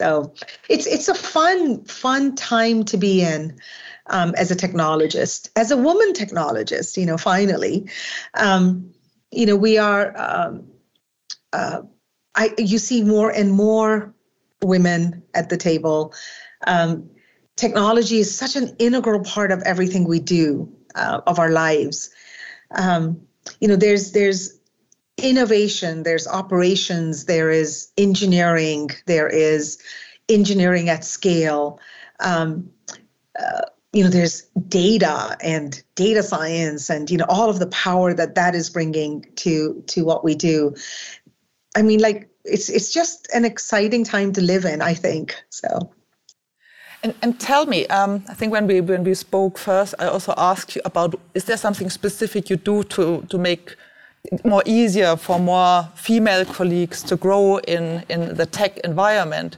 So 0.00 0.32
it's 0.68 0.86
it's 0.86 1.08
a 1.08 1.14
fun 1.14 1.84
fun 1.84 2.34
time 2.34 2.84
to 2.86 2.96
be 2.96 3.22
in 3.22 3.58
um, 4.06 4.34
as 4.36 4.50
a 4.50 4.56
technologist, 4.56 5.50
as 5.56 5.70
a 5.70 5.76
woman 5.76 6.12
technologist. 6.14 6.96
You 6.96 7.06
know, 7.06 7.18
finally, 7.18 7.88
um, 8.34 8.92
you 9.30 9.46
know, 9.46 9.56
we 9.56 9.78
are. 9.78 10.14
Um, 10.18 10.66
uh, 11.52 11.82
I 12.34 12.54
you 12.58 12.78
see 12.78 13.02
more 13.02 13.30
and 13.30 13.52
more 13.52 14.14
women 14.62 15.22
at 15.34 15.48
the 15.48 15.56
table. 15.56 16.14
Um, 16.66 17.10
technology 17.60 18.18
is 18.18 18.34
such 18.34 18.56
an 18.56 18.74
integral 18.78 19.20
part 19.20 19.52
of 19.52 19.62
everything 19.62 20.04
we 20.04 20.18
do 20.18 20.72
uh, 20.94 21.20
of 21.26 21.38
our 21.38 21.50
lives. 21.50 22.10
Um, 22.72 23.20
you 23.60 23.68
know, 23.68 23.76
there's 23.76 24.12
there's 24.12 24.58
innovation, 25.18 26.02
there's 26.02 26.26
operations, 26.26 27.26
there 27.26 27.50
is 27.50 27.92
engineering, 27.98 28.90
there 29.06 29.28
is 29.28 29.78
engineering 30.28 30.88
at 30.88 31.04
scale. 31.04 31.78
Um, 32.20 32.70
uh, 33.38 33.62
you 33.92 34.04
know, 34.04 34.10
there's 34.10 34.42
data 34.68 35.36
and 35.42 35.82
data 35.96 36.22
science, 36.22 36.88
and 36.90 37.10
you 37.10 37.18
know 37.18 37.26
all 37.28 37.50
of 37.50 37.58
the 37.58 37.66
power 37.66 38.14
that 38.14 38.36
that 38.36 38.54
is 38.54 38.70
bringing 38.70 39.26
to 39.36 39.82
to 39.88 40.04
what 40.04 40.24
we 40.24 40.34
do. 40.34 40.74
I 41.76 41.82
mean, 41.82 42.00
like 42.00 42.30
it's 42.44 42.68
it's 42.70 42.92
just 42.92 43.28
an 43.34 43.44
exciting 43.44 44.04
time 44.04 44.32
to 44.32 44.40
live 44.40 44.64
in. 44.64 44.80
I 44.80 44.94
think 44.94 45.34
so. 45.50 45.92
And, 47.02 47.14
and 47.22 47.40
tell 47.40 47.66
me, 47.66 47.86
um, 47.86 48.24
I 48.28 48.34
think 48.34 48.52
when 48.52 48.66
we 48.66 48.80
when 48.80 49.04
we 49.04 49.14
spoke 49.14 49.58
first, 49.58 49.94
I 49.98 50.06
also 50.06 50.34
asked 50.36 50.76
you 50.76 50.82
about 50.84 51.18
is 51.34 51.44
there 51.44 51.56
something 51.56 51.88
specific 51.90 52.50
you 52.50 52.56
do 52.56 52.82
to 52.84 53.22
to 53.28 53.38
make 53.38 53.76
it 54.24 54.44
more 54.44 54.62
easier 54.66 55.16
for 55.16 55.38
more 55.38 55.88
female 55.94 56.44
colleagues 56.44 57.02
to 57.04 57.16
grow 57.16 57.58
in 57.58 58.04
in 58.08 58.34
the 58.36 58.46
tech 58.46 58.78
environment? 58.78 59.56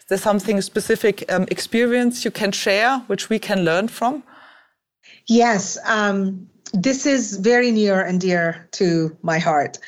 Is 0.00 0.04
there 0.08 0.18
something 0.18 0.60
specific 0.60 1.24
um, 1.32 1.46
experience 1.50 2.24
you 2.24 2.30
can 2.30 2.52
share 2.52 2.98
which 3.06 3.30
we 3.30 3.38
can 3.38 3.64
learn 3.64 3.88
from? 3.88 4.22
Yes, 5.26 5.78
um, 5.86 6.46
this 6.74 7.06
is 7.06 7.38
very 7.38 7.70
near 7.70 8.02
and 8.02 8.20
dear 8.20 8.68
to 8.72 9.16
my 9.22 9.38
heart. 9.38 9.78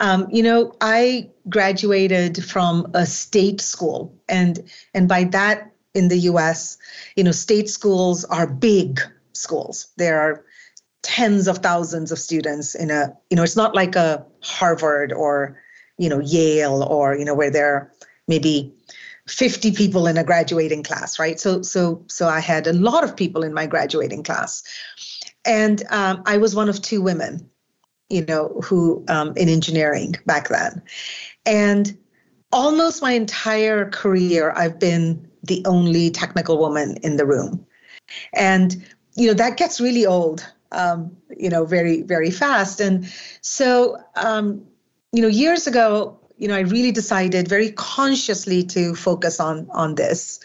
Um, 0.00 0.26
you 0.32 0.42
know, 0.42 0.74
I 0.80 1.28
graduated 1.48 2.44
from 2.44 2.90
a 2.94 3.06
state 3.06 3.60
school, 3.60 4.12
and 4.28 4.58
and 4.94 5.08
by 5.08 5.24
that 5.24 5.70
in 5.94 6.08
the 6.08 6.18
US, 6.30 6.78
you 7.16 7.24
know, 7.24 7.32
state 7.32 7.68
schools 7.68 8.24
are 8.26 8.46
big 8.46 9.00
schools. 9.32 9.88
There 9.96 10.20
are 10.20 10.44
tens 11.02 11.48
of 11.48 11.58
thousands 11.58 12.12
of 12.12 12.18
students 12.18 12.74
in 12.74 12.90
a, 12.90 13.16
you 13.30 13.36
know, 13.36 13.42
it's 13.42 13.56
not 13.56 13.74
like 13.74 13.96
a 13.96 14.24
Harvard 14.42 15.12
or, 15.12 15.60
you 15.96 16.08
know, 16.08 16.20
Yale 16.20 16.82
or, 16.82 17.16
you 17.16 17.24
know, 17.24 17.34
where 17.34 17.50
there 17.50 17.74
are 17.74 17.92
maybe 18.26 18.74
50 19.28 19.72
people 19.72 20.06
in 20.06 20.16
a 20.16 20.24
graduating 20.24 20.82
class, 20.82 21.18
right? 21.18 21.38
So, 21.38 21.62
so, 21.62 22.04
so 22.08 22.28
I 22.28 22.40
had 22.40 22.66
a 22.66 22.72
lot 22.72 23.04
of 23.04 23.16
people 23.16 23.42
in 23.42 23.52
my 23.52 23.66
graduating 23.66 24.22
class, 24.22 24.62
and 25.44 25.82
um, 25.90 26.22
I 26.26 26.38
was 26.38 26.54
one 26.54 26.68
of 26.68 26.80
two 26.80 27.02
women, 27.02 27.48
you 28.08 28.24
know, 28.24 28.60
who 28.64 29.04
um, 29.08 29.34
in 29.36 29.48
engineering 29.48 30.16
back 30.24 30.48
then, 30.48 30.82
and 31.44 31.96
almost 32.52 33.02
my 33.02 33.12
entire 33.12 33.90
career, 33.90 34.52
I've 34.56 34.78
been 34.78 35.27
the 35.42 35.62
only 35.66 36.10
technical 36.10 36.58
woman 36.58 36.96
in 37.02 37.16
the 37.16 37.26
room. 37.26 37.64
And, 38.34 38.84
you 39.14 39.26
know, 39.26 39.34
that 39.34 39.56
gets 39.56 39.80
really 39.80 40.06
old, 40.06 40.46
um, 40.72 41.16
you 41.36 41.50
know, 41.50 41.64
very, 41.64 42.02
very 42.02 42.30
fast. 42.30 42.80
And 42.80 43.10
so, 43.40 43.98
um, 44.16 44.64
you 45.12 45.22
know, 45.22 45.28
years 45.28 45.66
ago, 45.66 46.18
you 46.36 46.48
know, 46.48 46.54
I 46.54 46.60
really 46.60 46.92
decided 46.92 47.48
very 47.48 47.72
consciously 47.72 48.62
to 48.64 48.94
focus 48.94 49.40
on 49.40 49.68
on 49.72 49.96
this. 49.96 50.40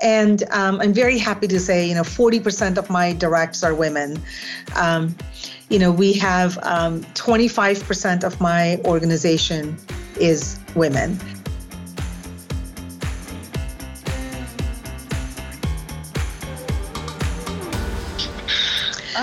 And 0.00 0.42
um, 0.50 0.80
I'm 0.80 0.92
very 0.92 1.18
happy 1.18 1.48
to 1.48 1.58
say, 1.58 1.88
you 1.88 1.94
know, 1.94 2.02
40% 2.02 2.76
of 2.76 2.90
my 2.90 3.14
directs 3.14 3.62
are 3.62 3.74
women. 3.74 4.20
Um, 4.74 5.16
you 5.70 5.78
know, 5.78 5.90
we 5.90 6.12
have 6.14 6.58
um, 6.62 7.02
25% 7.14 8.22
um, 8.22 8.26
of 8.26 8.40
my 8.40 8.78
organization 8.84 9.78
is 10.20 10.58
women. 10.74 11.18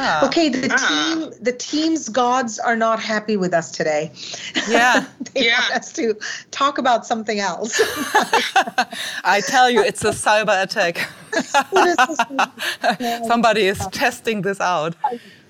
Ah. 0.06 0.26
Okay, 0.28 0.50
the 0.50 0.68
team, 0.68 1.32
the 1.42 1.54
team's 1.54 2.10
gods 2.10 2.60
are 2.60 2.76
not 2.76 3.00
happy 3.00 3.38
with 3.38 3.54
us 3.54 3.72
today. 3.72 4.12
Yeah, 4.68 5.06
they 5.34 5.46
yeah. 5.46 5.62
want 5.62 5.76
us 5.76 5.94
to 5.94 6.16
talk 6.52 6.78
about 6.78 7.06
something 7.06 7.40
else. 7.40 7.80
I 9.24 9.42
tell 9.48 9.70
you, 9.70 9.82
it's 9.82 10.04
a 10.04 10.12
cyber 10.12 10.62
attack. 10.62 11.10
Somebody 13.28 13.62
is 13.62 13.80
testing 13.94 14.42
this 14.42 14.60
out. 14.60 14.94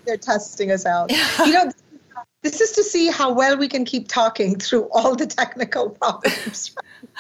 They're 0.06 0.18
testing 0.18 0.70
us 0.70 0.86
out. 0.86 1.12
You 1.40 1.54
know, 1.54 1.72
this 2.44 2.62
is 2.62 2.74
to 2.74 2.84
see 2.84 3.10
how 3.10 3.34
well 3.34 3.58
we 3.58 3.68
can 3.68 3.86
keep 3.86 4.08
talking 4.08 4.60
through 4.60 4.88
all 4.92 5.16
the 5.16 5.26
technical 5.26 5.90
problems. 5.90 6.76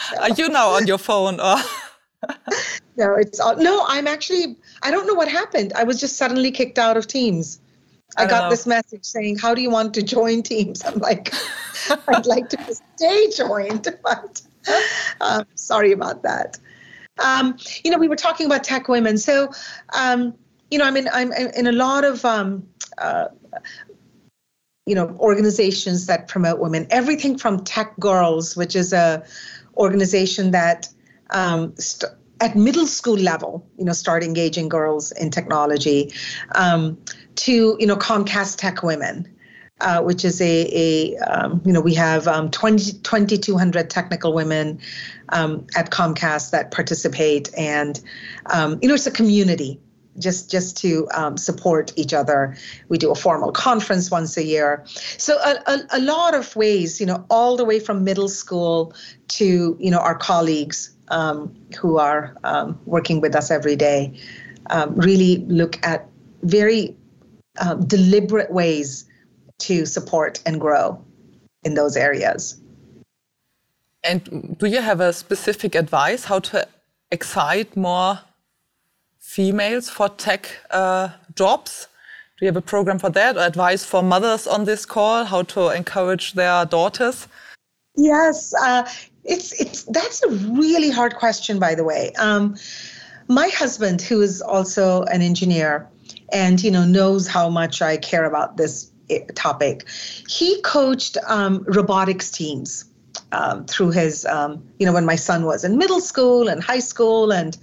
So. 0.09 0.21
Are 0.21 0.29
you 0.29 0.49
now 0.49 0.69
on 0.69 0.85
your 0.85 0.99
phone 0.99 1.39
or? 1.39 1.55
no, 2.95 3.15
it's 3.15 3.39
all, 3.39 3.55
no. 3.57 3.85
I'm 3.87 4.05
actually. 4.05 4.55
I 4.83 4.91
don't 4.91 5.07
know 5.07 5.13
what 5.13 5.29
happened. 5.29 5.73
I 5.73 5.83
was 5.83 5.99
just 5.99 6.17
suddenly 6.17 6.51
kicked 6.51 6.77
out 6.77 6.97
of 6.97 7.07
Teams. 7.07 7.59
I, 8.17 8.23
I 8.23 8.27
got 8.27 8.43
know. 8.43 8.49
this 8.49 8.67
message 8.67 9.05
saying, 9.05 9.37
"How 9.37 9.55
do 9.55 9.61
you 9.61 9.69
want 9.69 9.93
to 9.95 10.03
join 10.03 10.43
Teams?" 10.43 10.83
I'm 10.85 10.99
like, 10.99 11.33
"I'd 12.07 12.25
like 12.25 12.49
to 12.49 12.75
stay 12.95 13.29
joined," 13.31 13.87
but 14.03 14.41
um, 15.21 15.45
sorry 15.55 15.91
about 15.91 16.23
that. 16.23 16.59
Um, 17.23 17.57
you 17.83 17.91
know, 17.91 17.97
we 17.97 18.07
were 18.07 18.15
talking 18.15 18.45
about 18.45 18.63
tech 18.63 18.87
women, 18.87 19.17
so 19.17 19.51
um, 19.93 20.33
you 20.69 20.77
know, 20.77 20.85
I 20.85 20.91
mean, 20.91 21.07
I'm 21.11 21.31
in 21.31 21.67
a 21.67 21.71
lot 21.71 22.03
of 22.03 22.25
um, 22.25 22.67
uh, 22.97 23.27
you 24.85 24.95
know 24.95 25.15
organizations 25.19 26.05
that 26.07 26.27
promote 26.27 26.59
women. 26.59 26.87
Everything 26.89 27.37
from 27.37 27.63
Tech 27.63 27.97
Girls, 27.99 28.55
which 28.55 28.75
is 28.75 28.93
a 28.93 29.23
organization 29.77 30.51
that 30.51 30.89
um, 31.31 31.75
st- 31.77 32.11
at 32.43 32.57
middle 32.57 32.85
school 32.85 33.15
level, 33.15 33.65
you 33.77 33.85
know, 33.85 33.93
start 33.93 34.23
engaging 34.23 34.67
girls 34.67 35.13
in 35.13 35.31
technology, 35.31 36.13
um, 36.55 36.97
to 37.35 37.77
you 37.79 37.87
know 37.87 37.95
Comcast 37.95 38.57
Tech 38.57 38.83
Women, 38.83 39.33
uh, 39.79 40.01
which 40.01 40.25
is 40.25 40.41
a, 40.41 40.67
a 40.71 41.17
um, 41.19 41.61
you 41.65 41.71
know, 41.71 41.81
we 41.81 41.93
have 41.93 42.27
um, 42.27 42.51
20, 42.51 42.99
2,200 42.99 43.89
technical 43.89 44.33
women 44.33 44.79
um, 45.29 45.65
at 45.75 45.89
Comcast 45.89 46.51
that 46.51 46.71
participate. 46.71 47.49
And, 47.57 47.99
um, 48.53 48.77
you 48.81 48.87
know, 48.87 48.93
it's 48.93 49.07
a 49.07 49.11
community 49.11 49.79
just 50.19 50.51
just 50.51 50.77
to 50.77 51.07
um, 51.15 51.37
support 51.37 51.91
each 51.95 52.13
other. 52.13 52.55
We 52.87 52.99
do 52.99 53.09
a 53.09 53.15
formal 53.15 53.51
conference 53.51 54.11
once 54.11 54.37
a 54.37 54.43
year. 54.43 54.83
So 55.17 55.37
a, 55.37 55.59
a, 55.65 55.79
a, 55.93 56.01
lot 56.01 56.35
of 56.35 56.55
ways, 56.55 56.99
you 56.99 57.07
know, 57.07 57.25
all 57.31 57.57
the 57.57 57.65
way 57.65 57.79
from 57.79 58.03
middle 58.03 58.29
school 58.29 58.93
to 59.29 59.75
you 59.79 59.89
know 59.89 59.97
our 59.97 60.15
colleagues 60.15 60.92
um, 61.09 61.53
who 61.79 61.97
are 61.97 62.35
um, 62.43 62.79
working 62.85 63.21
with 63.21 63.35
us 63.35 63.51
every 63.51 63.75
day, 63.75 64.13
um, 64.69 64.95
really 64.95 65.37
look 65.47 65.77
at 65.85 66.07
very 66.43 66.95
uh, 67.59 67.75
deliberate 67.75 68.51
ways 68.51 69.05
to 69.59 69.85
support 69.85 70.41
and 70.45 70.59
grow 70.59 71.03
in 71.63 71.75
those 71.75 71.95
areas. 71.95 72.59
And 74.03 74.57
do 74.57 74.65
you 74.65 74.81
have 74.81 74.99
a 74.99 75.13
specific 75.13 75.75
advice 75.75 76.25
how 76.25 76.39
to 76.39 76.67
excite 77.11 77.77
more 77.77 78.19
females 79.19 79.89
for 79.89 80.09
tech 80.09 80.57
uh, 80.71 81.09
jobs? 81.35 81.87
Do 82.37 82.45
you 82.45 82.47
have 82.47 82.57
a 82.57 82.61
program 82.61 82.99
for 82.99 83.09
that 83.11 83.37
or 83.37 83.41
advice 83.41 83.85
for 83.85 84.03
mothers 84.03 84.47
on 84.47 84.65
this 84.65 84.85
call, 84.85 85.23
how 85.23 85.43
to 85.43 85.69
encourage 85.69 86.33
their 86.33 86.65
daughters? 86.65 87.27
Yes, 87.95 88.53
uh, 88.55 88.89
it's 89.23 89.59
it's 89.59 89.83
that's 89.83 90.23
a 90.23 90.29
really 90.29 90.89
hard 90.89 91.15
question, 91.15 91.59
by 91.59 91.75
the 91.75 91.83
way. 91.83 92.11
Um, 92.19 92.55
my 93.27 93.47
husband, 93.49 94.01
who 94.01 94.21
is 94.21 94.41
also 94.41 95.03
an 95.03 95.21
engineer, 95.21 95.87
and 96.31 96.61
you 96.61 96.71
know 96.71 96.85
knows 96.85 97.27
how 97.27 97.49
much 97.49 97.81
I 97.81 97.97
care 97.97 98.25
about 98.25 98.57
this 98.57 98.91
eh, 99.09 99.19
topic, 99.35 99.87
he 100.27 100.61
coached 100.61 101.17
um, 101.27 101.63
robotics 101.67 102.31
teams 102.31 102.85
um, 103.31 103.65
through 103.65 103.91
his, 103.91 104.25
um, 104.25 104.63
you 104.79 104.85
know, 104.85 104.93
when 104.93 105.05
my 105.05 105.15
son 105.15 105.45
was 105.45 105.63
in 105.63 105.77
middle 105.77 106.01
school 106.01 106.47
and 106.47 106.63
high 106.63 106.79
school, 106.79 107.31
and 107.31 107.57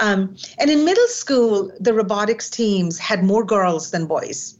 um, 0.00 0.36
and 0.58 0.70
in 0.70 0.84
middle 0.84 1.08
school, 1.08 1.70
the 1.80 1.94
robotics 1.94 2.50
teams 2.50 2.98
had 2.98 3.22
more 3.22 3.44
girls 3.44 3.90
than 3.90 4.06
boys. 4.06 4.58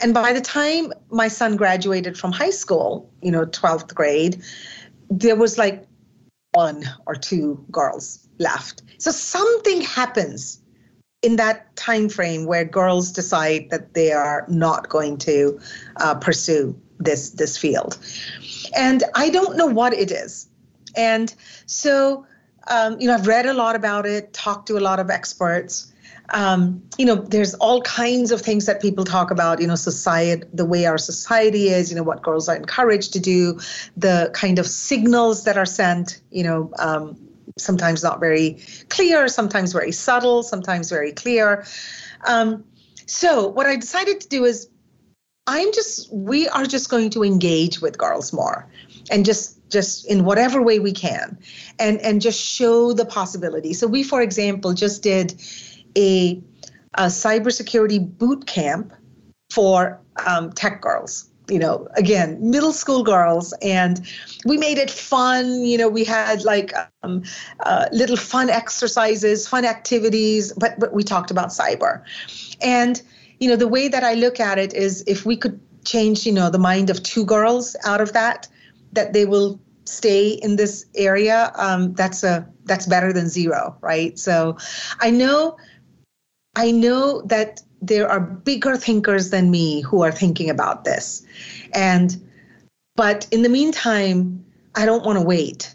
And 0.00 0.12
by 0.12 0.32
the 0.32 0.40
time 0.40 0.92
my 1.10 1.28
son 1.28 1.56
graduated 1.56 2.18
from 2.18 2.32
high 2.32 2.50
school, 2.50 3.08
you 3.22 3.30
know, 3.30 3.46
12th 3.46 3.94
grade, 3.94 4.42
there 5.10 5.36
was 5.36 5.58
like 5.58 5.86
one 6.52 6.84
or 7.06 7.14
two 7.14 7.64
girls 7.70 8.26
left. 8.38 8.82
So 8.98 9.10
something 9.10 9.80
happens 9.82 10.60
in 11.22 11.36
that 11.36 11.74
time 11.76 12.08
frame 12.08 12.46
where 12.46 12.64
girls 12.64 13.10
decide 13.12 13.68
that 13.70 13.94
they 13.94 14.12
are 14.12 14.44
not 14.48 14.88
going 14.88 15.18
to 15.18 15.58
uh, 15.96 16.14
pursue 16.14 16.78
this 16.98 17.30
this 17.30 17.58
field 17.58 17.98
and 18.74 19.04
i 19.14 19.28
don't 19.28 19.54
know 19.54 19.66
what 19.66 19.92
it 19.92 20.10
is 20.10 20.48
and 20.96 21.34
so 21.66 22.24
um, 22.68 23.00
you 23.00 23.06
know, 23.06 23.14
I've 23.14 23.26
read 23.26 23.46
a 23.46 23.54
lot 23.54 23.76
about 23.76 24.06
it, 24.06 24.32
talked 24.32 24.66
to 24.68 24.78
a 24.78 24.80
lot 24.80 24.98
of 24.98 25.10
experts. 25.10 25.92
Um, 26.30 26.82
you 26.98 27.06
know, 27.06 27.14
there's 27.14 27.54
all 27.54 27.82
kinds 27.82 28.32
of 28.32 28.40
things 28.40 28.66
that 28.66 28.82
people 28.82 29.04
talk 29.04 29.30
about, 29.30 29.60
you 29.60 29.66
know, 29.66 29.74
society, 29.74 30.42
the 30.52 30.64
way 30.64 30.86
our 30.86 30.98
society 30.98 31.68
is, 31.68 31.90
you 31.90 31.96
know, 31.96 32.02
what 32.02 32.22
girls 32.22 32.48
are 32.48 32.56
encouraged 32.56 33.12
to 33.12 33.20
do, 33.20 33.58
the 33.96 34.30
kind 34.34 34.58
of 34.58 34.66
signals 34.66 35.44
that 35.44 35.56
are 35.56 35.66
sent, 35.66 36.20
you 36.30 36.42
know, 36.42 36.72
um, 36.78 37.16
sometimes 37.58 38.02
not 38.02 38.20
very 38.20 38.58
clear, 38.88 39.28
sometimes 39.28 39.72
very 39.72 39.92
subtle, 39.92 40.42
sometimes 40.42 40.90
very 40.90 41.12
clear. 41.12 41.64
Um, 42.26 42.64
so 43.06 43.46
what 43.48 43.66
I 43.66 43.76
decided 43.76 44.20
to 44.20 44.28
do 44.28 44.44
is 44.44 44.68
I'm 45.46 45.72
just, 45.72 46.12
we 46.12 46.48
are 46.48 46.66
just 46.66 46.90
going 46.90 47.10
to 47.10 47.22
engage 47.22 47.80
with 47.80 47.98
girls 47.98 48.32
more 48.32 48.68
and 49.10 49.24
just 49.24 49.56
just 49.68 50.06
in 50.06 50.24
whatever 50.24 50.62
way 50.62 50.78
we 50.78 50.92
can 50.92 51.38
and 51.78 52.00
and 52.00 52.20
just 52.20 52.40
show 52.40 52.92
the 52.92 53.04
possibility 53.04 53.72
so 53.72 53.86
we 53.86 54.02
for 54.02 54.22
example 54.22 54.72
just 54.72 55.02
did 55.02 55.40
a, 55.96 56.40
a 56.94 57.04
cybersecurity 57.06 58.18
boot 58.18 58.46
camp 58.46 58.92
for 59.50 60.00
um, 60.26 60.52
tech 60.52 60.80
girls 60.80 61.30
you 61.48 61.58
know 61.58 61.86
again 61.94 62.38
middle 62.40 62.72
school 62.72 63.04
girls 63.04 63.54
and 63.62 64.04
we 64.44 64.56
made 64.56 64.78
it 64.78 64.90
fun 64.90 65.64
you 65.64 65.78
know 65.78 65.88
we 65.88 66.02
had 66.02 66.44
like 66.44 66.72
um, 67.02 67.22
uh, 67.60 67.86
little 67.92 68.16
fun 68.16 68.50
exercises 68.50 69.46
fun 69.46 69.64
activities 69.64 70.52
but 70.54 70.78
but 70.80 70.92
we 70.92 71.04
talked 71.04 71.30
about 71.30 71.50
cyber 71.50 72.02
and 72.60 73.02
you 73.38 73.48
know 73.48 73.54
the 73.54 73.68
way 73.68 73.86
that 73.86 74.02
i 74.02 74.14
look 74.14 74.40
at 74.40 74.58
it 74.58 74.74
is 74.74 75.04
if 75.06 75.24
we 75.24 75.36
could 75.36 75.60
change 75.84 76.26
you 76.26 76.32
know 76.32 76.50
the 76.50 76.58
mind 76.58 76.90
of 76.90 77.00
two 77.04 77.24
girls 77.24 77.76
out 77.84 78.00
of 78.00 78.12
that 78.12 78.48
that 78.92 79.12
they 79.12 79.24
will 79.24 79.60
stay 79.86 80.30
in 80.30 80.56
this 80.56 80.84
area, 80.96 81.52
um, 81.56 81.94
that's 81.94 82.22
a 82.22 82.46
that's 82.64 82.86
better 82.86 83.12
than 83.12 83.28
zero, 83.28 83.76
right? 83.80 84.18
So, 84.18 84.56
I 85.00 85.10
know, 85.10 85.56
I 86.56 86.70
know 86.70 87.20
that 87.22 87.62
there 87.82 88.08
are 88.08 88.20
bigger 88.20 88.76
thinkers 88.76 89.30
than 89.30 89.50
me 89.50 89.82
who 89.82 90.02
are 90.02 90.10
thinking 90.10 90.50
about 90.50 90.84
this, 90.84 91.22
and 91.74 92.16
but 92.96 93.26
in 93.30 93.42
the 93.42 93.48
meantime, 93.48 94.44
I 94.74 94.86
don't 94.86 95.04
want 95.04 95.18
to 95.18 95.24
wait, 95.24 95.74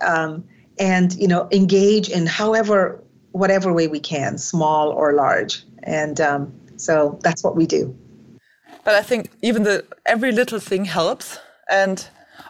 um, 0.00 0.44
and 0.78 1.12
you 1.14 1.28
know, 1.28 1.48
engage 1.50 2.08
in 2.08 2.26
however 2.26 3.02
whatever 3.32 3.72
way 3.72 3.88
we 3.88 3.98
can, 4.00 4.38
small 4.38 4.90
or 4.90 5.12
large, 5.12 5.64
and 5.82 6.20
um, 6.20 6.52
so 6.76 7.18
that's 7.22 7.42
what 7.42 7.56
we 7.56 7.66
do. 7.66 7.94
But 8.84 8.94
I 8.94 9.02
think 9.02 9.30
even 9.42 9.64
the 9.64 9.84
every 10.06 10.30
little 10.30 10.60
thing 10.60 10.84
helps, 10.84 11.38
and 11.68 12.06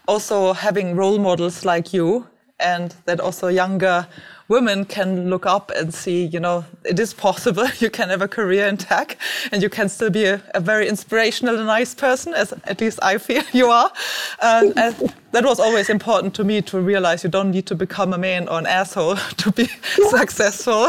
also 0.07 0.53
having 0.53 0.97
role 0.97 1.19
models 1.19 1.65
like 1.65 1.95
you 1.95 2.27
and 2.61 2.95
that 3.05 3.21
also 3.21 3.49
younger 3.49 4.07
women 4.49 4.85
can 4.85 5.31
look 5.31 5.47
up 5.47 5.71
and 5.75 5.95
see, 5.95 6.27
you 6.27 6.41
know, 6.41 6.65
it 6.85 6.99
is 6.99 7.15
possible. 7.15 7.67
You 7.85 7.91
can 7.91 8.09
have 8.09 8.23
a 8.23 8.29
career 8.29 8.67
in 8.67 8.77
tech 8.77 9.19
and 9.53 9.63
you 9.63 9.69
can 9.69 9.89
still 9.89 10.11
be 10.11 10.25
a, 10.25 10.43
a 10.55 10.61
very 10.61 10.89
inspirational 10.89 11.57
and 11.57 11.67
nice 11.67 11.95
person, 11.95 12.33
as 12.33 12.53
at 12.65 12.81
least 12.81 12.99
I 13.03 13.19
feel 13.19 13.43
you 13.53 13.69
are. 13.69 13.91
and 14.41 15.13
that 15.33 15.45
was 15.45 15.61
always 15.61 15.91
important 15.91 16.35
to 16.37 16.45
me 16.45 16.63
to 16.63 16.81
realize 16.81 17.25
you 17.25 17.31
don't 17.31 17.51
need 17.51 17.67
to 17.67 17.75
become 17.75 18.13
a 18.13 18.19
man 18.19 18.49
or 18.49 18.59
an 18.59 18.67
asshole 18.67 19.17
to 19.37 19.53
be 19.53 19.69
yes. 19.99 20.11
successful. 20.11 20.89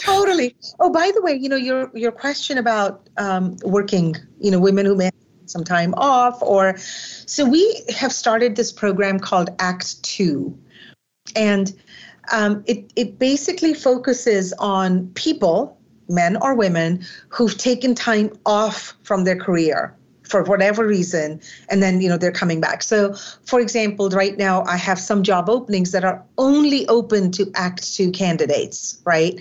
totally. 0.00 0.56
Oh, 0.80 0.90
by 0.90 1.10
the 1.14 1.20
way, 1.22 1.34
you 1.34 1.48
know, 1.48 1.56
your, 1.56 1.90
your 1.94 2.12
question 2.12 2.58
about 2.58 3.08
um, 3.18 3.56
working, 3.64 4.16
you 4.40 4.50
know, 4.50 4.60
women 4.60 4.86
who 4.86 4.94
may 4.94 5.10
some 5.46 5.62
time 5.62 5.94
off 5.96 6.42
or 6.42 6.76
so 6.76 7.48
we 7.48 7.82
have 7.96 8.12
started 8.12 8.56
this 8.56 8.72
program 8.72 9.20
called 9.20 9.48
act 9.60 10.02
two 10.02 10.58
and 11.34 11.72
um, 12.32 12.62
it, 12.66 12.92
it 12.96 13.18
basically 13.18 13.74
focuses 13.74 14.52
on 14.54 15.08
people 15.14 15.78
men 16.08 16.36
or 16.36 16.54
women 16.54 17.04
who've 17.28 17.56
taken 17.56 17.94
time 17.94 18.30
off 18.46 18.94
from 19.02 19.24
their 19.24 19.36
career 19.36 19.94
for 20.22 20.42
whatever 20.44 20.86
reason 20.86 21.40
and 21.68 21.82
then 21.82 22.00
you 22.00 22.08
know 22.08 22.16
they're 22.16 22.32
coming 22.32 22.60
back. 22.60 22.82
So 22.82 23.14
for 23.44 23.60
example 23.60 24.10
right 24.10 24.36
now 24.36 24.64
i 24.64 24.76
have 24.76 24.98
some 24.98 25.22
job 25.22 25.48
openings 25.48 25.92
that 25.92 26.04
are 26.04 26.22
only 26.38 26.86
open 26.88 27.30
to 27.32 27.50
act 27.54 27.94
2 27.94 28.10
candidates 28.10 29.00
right? 29.04 29.34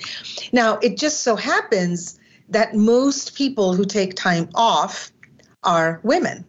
Now 0.52 0.78
it 0.80 0.98
just 0.98 1.22
so 1.22 1.36
happens 1.36 2.20
that 2.50 2.76
most 2.76 3.36
people 3.36 3.74
who 3.74 3.86
take 3.86 4.16
time 4.16 4.50
off 4.54 5.12
are 5.64 6.00
women 6.04 6.46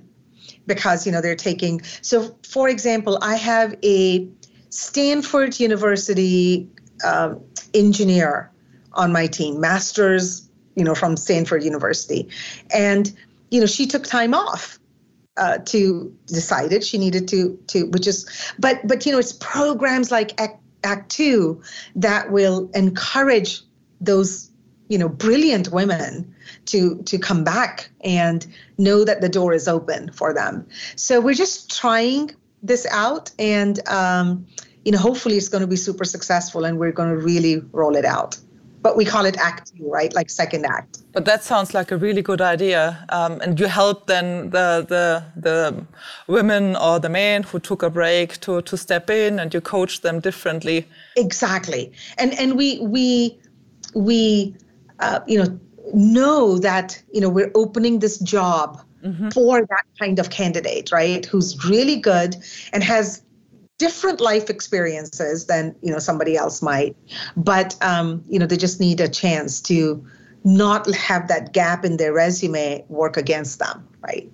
because 0.66 1.06
you 1.06 1.12
know 1.12 1.20
they're 1.20 1.34
taking 1.34 1.80
so 2.02 2.36
for 2.42 2.68
example 2.68 3.18
i 3.22 3.34
have 3.36 3.74
a 3.82 4.28
stanford 4.76 5.58
university 5.58 6.68
um, 7.04 7.40
engineer 7.74 8.50
on 8.92 9.12
my 9.12 9.26
team 9.26 9.60
masters 9.60 10.48
you 10.76 10.84
know 10.84 10.94
from 10.94 11.16
stanford 11.16 11.64
university. 11.64 12.28
And 12.72 13.12
you 13.50 13.60
know 13.60 13.66
she 13.66 13.86
took 13.86 14.04
time 14.04 14.34
off 14.34 14.78
uh, 15.36 15.58
to 15.66 16.14
decided 16.26 16.84
she 16.84 16.98
needed 16.98 17.28
to 17.28 17.58
to 17.68 17.86
which 17.86 18.06
is 18.06 18.26
but 18.58 18.86
but 18.86 19.04
you 19.04 19.12
know 19.12 19.18
it's 19.18 19.32
programs 19.32 20.10
like 20.10 20.38
act, 20.40 20.60
act 20.84 21.10
two 21.10 21.62
that 21.94 22.30
will 22.30 22.70
encourage 22.74 23.62
those 24.00 24.50
you 24.88 24.98
know 24.98 25.08
brilliant 25.08 25.72
women 25.72 26.34
to 26.66 27.02
to 27.02 27.18
come 27.18 27.44
back 27.44 27.90
and 28.02 28.46
know 28.78 29.04
that 29.04 29.20
the 29.20 29.28
door 29.28 29.52
is 29.52 29.66
open 29.66 30.10
for 30.12 30.32
them. 30.32 30.66
So 30.96 31.20
we're 31.20 31.34
just 31.34 31.76
trying 31.76 32.30
this 32.62 32.86
out 32.90 33.30
and 33.38 33.86
um, 33.88 34.46
you 34.86 34.92
know 34.92 34.98
hopefully 34.98 35.36
it's 35.36 35.48
going 35.48 35.62
to 35.62 35.66
be 35.66 35.76
super 35.76 36.04
successful 36.04 36.64
and 36.64 36.78
we're 36.78 36.92
going 36.92 37.10
to 37.10 37.18
really 37.18 37.56
roll 37.72 37.96
it 37.96 38.04
out. 38.04 38.38
But 38.82 38.96
we 38.96 39.04
call 39.04 39.24
it 39.26 39.36
act 39.36 39.72
two 39.76 39.90
right? 39.90 40.14
Like 40.14 40.30
second 40.30 40.64
act. 40.64 41.02
But 41.12 41.24
that 41.24 41.42
sounds 41.42 41.74
like 41.74 41.90
a 41.90 41.96
really 41.96 42.22
good 42.22 42.40
idea 42.40 43.04
um, 43.08 43.40
and 43.40 43.58
you 43.58 43.66
help 43.66 44.06
then 44.06 44.50
the, 44.50 44.86
the 44.88 45.24
the 45.36 45.86
women 46.28 46.76
or 46.76 47.00
the 47.00 47.08
men 47.08 47.42
who 47.42 47.58
took 47.58 47.82
a 47.82 47.90
break 47.90 48.38
to 48.42 48.62
to 48.62 48.76
step 48.76 49.10
in 49.10 49.40
and 49.40 49.52
you 49.52 49.60
coach 49.60 50.02
them 50.02 50.20
differently. 50.20 50.86
Exactly. 51.16 51.92
And 52.18 52.32
and 52.38 52.56
we 52.56 52.78
we 52.78 53.36
we 53.94 54.54
uh, 55.00 55.18
you 55.26 55.38
know 55.42 55.58
know 55.94 56.58
that 56.58 57.02
you 57.12 57.20
know 57.20 57.28
we're 57.28 57.50
opening 57.56 57.98
this 57.98 58.18
job 58.18 58.80
mm-hmm. 59.02 59.30
for 59.30 59.62
that 59.62 59.84
kind 59.98 60.20
of 60.20 60.30
candidate, 60.30 60.92
right? 60.92 61.26
Who's 61.26 61.68
really 61.68 61.96
good 61.96 62.36
and 62.72 62.84
has 62.84 63.22
different 63.78 64.20
life 64.20 64.48
experiences 64.50 65.46
than 65.46 65.74
you 65.82 65.92
know 65.92 65.98
somebody 65.98 66.36
else 66.36 66.62
might, 66.62 66.96
but 67.36 67.76
um, 67.82 68.24
you 68.28 68.38
know 68.38 68.46
they 68.46 68.56
just 68.56 68.80
need 68.80 69.00
a 69.00 69.08
chance 69.08 69.60
to 69.62 70.04
not 70.44 70.92
have 70.94 71.28
that 71.28 71.52
gap 71.52 71.84
in 71.84 71.96
their 71.96 72.12
resume 72.12 72.84
work 72.88 73.16
against 73.16 73.58
them, 73.58 73.86
right? 74.00 74.30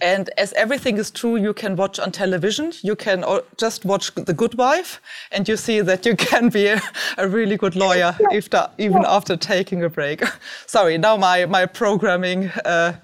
And 0.00 0.30
as 0.38 0.52
everything 0.54 0.98
is 0.98 1.10
true, 1.10 1.36
you 1.36 1.52
can 1.52 1.76
watch 1.76 1.98
on 1.98 2.12
television. 2.12 2.72
You 2.82 2.96
can 2.96 3.24
just 3.56 3.84
watch 3.84 4.14
The 4.14 4.32
Good 4.32 4.54
Wife, 4.54 5.00
and 5.32 5.48
you 5.48 5.56
see 5.56 5.80
that 5.80 6.06
you 6.06 6.16
can 6.28 6.48
be 6.48 6.66
a, 6.66 6.80
a 7.16 7.28
really 7.28 7.56
good 7.56 7.76
lawyer 7.76 8.16
after, 8.32 8.70
even 8.78 9.04
after 9.06 9.36
taking 9.36 9.82
a 9.84 9.88
break. 9.88 10.22
Sorry, 10.66 10.98
now 10.98 11.16
my 11.16 11.46
my 11.46 11.66
programming 11.66 12.48
uh, 12.64 12.96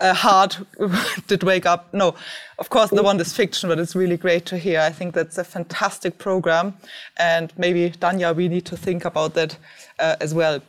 uh, 0.00 0.14
heart 0.14 0.58
did 1.26 1.42
wake 1.42 1.66
up. 1.66 1.92
No, 1.92 2.14
of 2.58 2.68
course 2.68 2.90
the 2.90 3.02
one 3.02 3.20
is 3.20 3.32
fiction, 3.32 3.68
but 3.68 3.78
it's 3.78 3.94
really 3.94 4.16
great 4.16 4.46
to 4.46 4.58
hear. 4.58 4.80
I 4.80 4.90
think 4.90 5.14
that's 5.14 5.38
a 5.38 5.44
fantastic 5.44 6.18
program, 6.18 6.74
and 7.16 7.52
maybe 7.56 7.90
Danya, 7.90 8.34
we 8.34 8.48
need 8.48 8.64
to 8.66 8.76
think 8.76 9.04
about 9.04 9.34
that 9.34 9.56
uh, 9.98 10.16
as 10.20 10.34
well. 10.34 10.60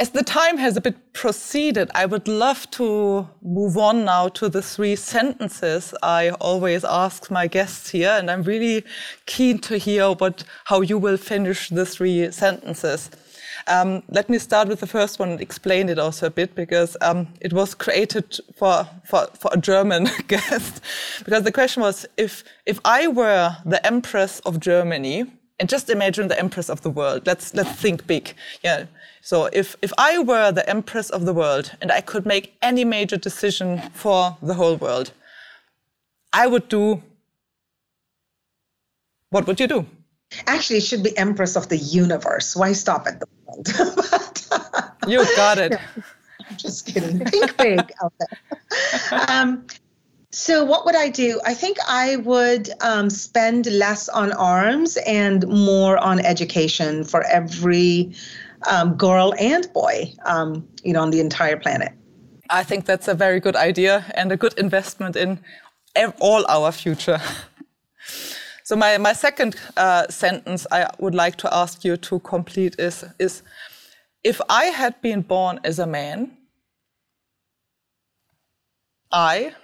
As 0.00 0.08
the 0.08 0.24
time 0.24 0.56
has 0.56 0.78
a 0.78 0.80
bit 0.80 1.12
proceeded, 1.12 1.90
I 1.94 2.06
would 2.06 2.26
love 2.26 2.70
to 2.70 3.28
move 3.42 3.76
on 3.76 4.06
now 4.06 4.28
to 4.28 4.48
the 4.48 4.62
three 4.62 4.96
sentences 4.96 5.92
I 6.02 6.30
always 6.40 6.84
ask 6.84 7.30
my 7.30 7.46
guests 7.46 7.90
here, 7.90 8.08
and 8.18 8.30
I'm 8.30 8.42
really 8.42 8.82
keen 9.26 9.58
to 9.58 9.76
hear 9.76 10.12
what 10.12 10.44
how 10.64 10.80
you 10.80 10.96
will 10.96 11.18
finish 11.18 11.68
the 11.68 11.84
three 11.84 12.30
sentences. 12.30 13.10
Um, 13.66 14.02
let 14.08 14.30
me 14.30 14.38
start 14.38 14.68
with 14.68 14.80
the 14.80 14.86
first 14.86 15.18
one 15.18 15.32
and 15.32 15.40
explain 15.42 15.90
it 15.90 15.98
also 15.98 16.28
a 16.28 16.30
bit 16.30 16.54
because 16.54 16.96
um, 17.02 17.28
it 17.42 17.52
was 17.52 17.74
created 17.74 18.38
for, 18.56 18.88
for, 19.04 19.26
for 19.38 19.50
a 19.52 19.58
German 19.58 20.08
guest. 20.28 20.80
Because 21.26 21.42
the 21.42 21.52
question 21.52 21.82
was 21.82 22.06
if, 22.16 22.42
if 22.64 22.80
I 22.86 23.06
were 23.06 23.54
the 23.66 23.84
Empress 23.86 24.40
of 24.46 24.60
Germany, 24.60 25.26
and 25.60 25.68
just 25.68 25.90
imagine 25.90 26.26
the 26.26 26.38
Empress 26.38 26.68
of 26.68 26.80
the 26.80 26.90
world, 26.90 27.26
let's, 27.26 27.54
let's 27.54 27.72
think 27.72 28.06
big. 28.06 28.34
Yeah 28.64 28.86
so 29.22 29.48
if, 29.52 29.76
if 29.82 29.92
I 29.98 30.18
were 30.18 30.50
the 30.50 30.68
empress 30.68 31.10
of 31.10 31.24
the 31.24 31.34
world 31.34 31.72
and 31.80 31.92
I 31.92 32.00
could 32.00 32.24
make 32.24 32.56
any 32.62 32.84
major 32.84 33.16
decision 33.16 33.78
for 33.92 34.36
the 34.42 34.54
whole 34.54 34.76
world, 34.76 35.12
I 36.32 36.46
would 36.46 36.68
do. 36.68 37.02
What 39.30 39.46
would 39.46 39.60
you 39.60 39.66
do? 39.66 39.86
Actually, 40.46 40.78
it 40.78 40.84
should 40.84 41.02
be 41.02 41.16
empress 41.18 41.56
of 41.56 41.68
the 41.68 41.76
universe. 41.76 42.56
Why 42.56 42.72
stop 42.72 43.06
at 43.06 43.20
the 43.20 43.26
world? 43.44 43.68
you 45.06 45.24
got 45.36 45.58
it. 45.58 45.74
I'm 46.48 46.56
just 46.56 46.86
kidding. 46.86 47.24
Think 47.26 47.56
big 47.56 47.92
out 48.02 48.12
there. 48.18 49.24
Um, 49.28 49.66
so, 50.32 50.64
what 50.64 50.84
would 50.84 50.94
I 50.94 51.08
do? 51.08 51.40
I 51.44 51.54
think 51.54 51.76
I 51.88 52.16
would 52.16 52.70
um, 52.82 53.10
spend 53.10 53.66
less 53.66 54.08
on 54.08 54.32
arms 54.32 54.96
and 54.98 55.46
more 55.48 55.98
on 55.98 56.20
education 56.20 57.02
for 57.02 57.24
every 57.24 58.14
um, 58.70 58.94
girl 58.94 59.34
and 59.40 59.72
boy, 59.72 60.12
um, 60.24 60.68
you 60.84 60.92
know, 60.92 61.02
on 61.02 61.10
the 61.10 61.18
entire 61.18 61.56
planet. 61.56 61.92
I 62.48 62.62
think 62.62 62.84
that's 62.84 63.08
a 63.08 63.14
very 63.14 63.40
good 63.40 63.56
idea 63.56 64.04
and 64.14 64.30
a 64.30 64.36
good 64.36 64.56
investment 64.56 65.16
in 65.16 65.40
all 66.20 66.44
our 66.48 66.70
future. 66.70 67.20
so 68.62 68.76
my, 68.76 68.98
my 68.98 69.12
second 69.12 69.56
uh, 69.76 70.06
sentence 70.08 70.64
I 70.70 70.90
would 71.00 71.14
like 71.14 71.36
to 71.36 71.52
ask 71.52 71.84
you 71.84 71.96
to 71.96 72.20
complete 72.20 72.76
is, 72.78 73.04
is 73.18 73.42
if 74.22 74.40
I 74.48 74.66
had 74.66 75.00
been 75.02 75.22
born 75.22 75.58
as 75.64 75.80
a 75.80 75.86
man, 75.86 76.36
I 79.12 79.54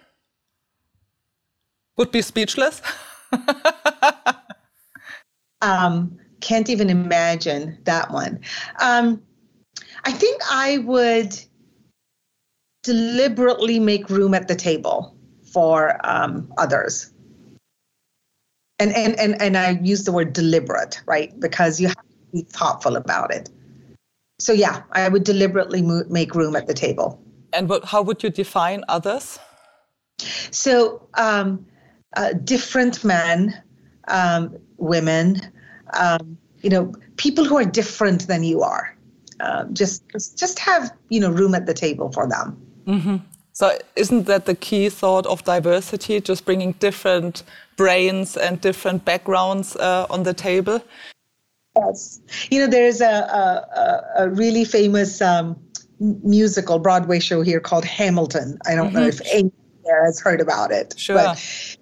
would 1.96 2.11
be 2.11 2.22
speechless. 2.22 2.82
um, 5.62 6.18
can't 6.40 6.68
even 6.68 6.90
imagine 6.90 7.78
that 7.85 8.11
one. 8.11 8.40
Um, 8.80 9.22
I 10.04 10.12
think 10.12 10.40
I 10.50 10.78
would 10.78 11.38
deliberately 12.82 13.80
make 13.80 14.09
room 14.09 14.35
at 14.35 14.48
the 14.48 14.54
table 14.54 15.16
for 15.42 15.98
um, 16.04 16.52
others. 16.59 17.12
And, 18.78 18.94
and, 18.94 19.18
and, 19.18 19.40
and 19.40 19.56
I 19.56 19.70
use 19.82 20.04
the 20.04 20.12
word 20.12 20.32
deliberate, 20.32 21.00
right? 21.06 21.38
Because 21.40 21.80
you 21.80 21.88
have 21.88 21.96
to 21.96 22.32
be 22.32 22.42
thoughtful 22.42 22.96
about 22.96 23.35
it. 23.35 23.48
So, 24.38 24.52
yeah, 24.52 24.82
I 24.92 25.09
would 25.09 25.24
deliberately 25.24 25.80
mo- 25.80 26.04
make 26.11 26.35
room 26.35 26.54
at 26.56 26.66
the 26.66 26.74
table. 26.74 27.20
And 27.54 27.68
what, 27.68 27.87
how 27.87 28.02
would 28.02 28.22
you 28.22 28.28
define 28.28 28.85
others? 28.88 29.38
So, 30.18 31.09
um, 31.14 31.66
uh, 32.14 32.33
different 32.45 33.05
men, 33.05 33.61
um, 34.09 34.57
women, 34.79 35.40
um, 35.95 36.38
you 36.62 36.71
know, 36.71 36.92
people 37.16 37.45
who 37.45 37.57
are 37.57 37.64
different 37.64 38.27
than 38.27 38.45
you 38.45 38.62
are. 38.62 38.92
Uh, 39.40 39.64
just 39.73 40.03
just 40.38 40.59
have 40.59 40.90
you 41.11 41.21
know 41.21 41.31
room 41.31 41.55
at 41.55 41.66
the 41.66 41.75
table 41.75 42.11
for 42.11 42.27
them. 42.27 42.57
Mm-hmm. 42.87 43.16
So 43.53 43.77
isn't 43.95 44.27
that 44.27 44.47
the 44.47 44.55
key 44.55 44.88
thought 44.88 45.27
of 45.27 45.45
diversity? 45.45 46.21
Just 46.21 46.47
bringing 46.47 46.73
different 46.73 47.42
brains 47.77 48.37
and 48.37 48.61
different 48.61 49.05
backgrounds 49.05 49.77
uh, 49.77 50.07
on 50.09 50.23
the 50.23 50.33
table. 50.33 50.83
Yes, 51.77 52.21
you 52.51 52.61
know 52.61 52.66
there's 52.66 53.03
a 53.03 53.05
a, 53.05 54.25
a 54.25 54.31
really 54.31 54.64
famous 54.64 55.21
um, 55.21 55.55
musical 56.01 56.79
Broadway 56.79 57.21
show 57.21 57.42
here 57.42 57.61
called 57.61 57.85
Hamilton. 57.85 58.59
I 58.66 58.75
don't 58.75 58.88
mm-hmm. 58.88 58.97
know 58.97 59.07
if 59.07 59.21
anyone 59.31 59.53
there 59.85 60.05
has 60.05 60.19
heard 60.19 60.40
about 60.40 60.73
it. 60.73 60.95
Sure. 60.97 61.16
But 61.16 61.77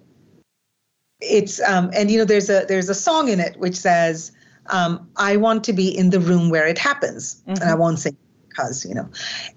it's 1.25 1.61
um, 1.61 1.91
and 1.93 2.11
you 2.11 2.17
know 2.17 2.25
there's 2.25 2.49
a 2.49 2.65
there's 2.67 2.89
a 2.89 2.95
song 2.95 3.29
in 3.29 3.39
it 3.39 3.57
which 3.57 3.75
says 3.75 4.31
um, 4.67 5.07
I 5.17 5.37
want 5.37 5.63
to 5.65 5.73
be 5.73 5.95
in 5.95 6.09
the 6.09 6.19
room 6.19 6.49
where 6.49 6.67
it 6.67 6.77
happens, 6.77 7.35
mm-hmm. 7.41 7.51
and 7.51 7.63
I 7.63 7.67
mm-hmm. 7.67 7.79
won't 7.79 7.99
say 7.99 8.11
because 8.49 8.85
you 8.85 8.95
know, 8.95 9.09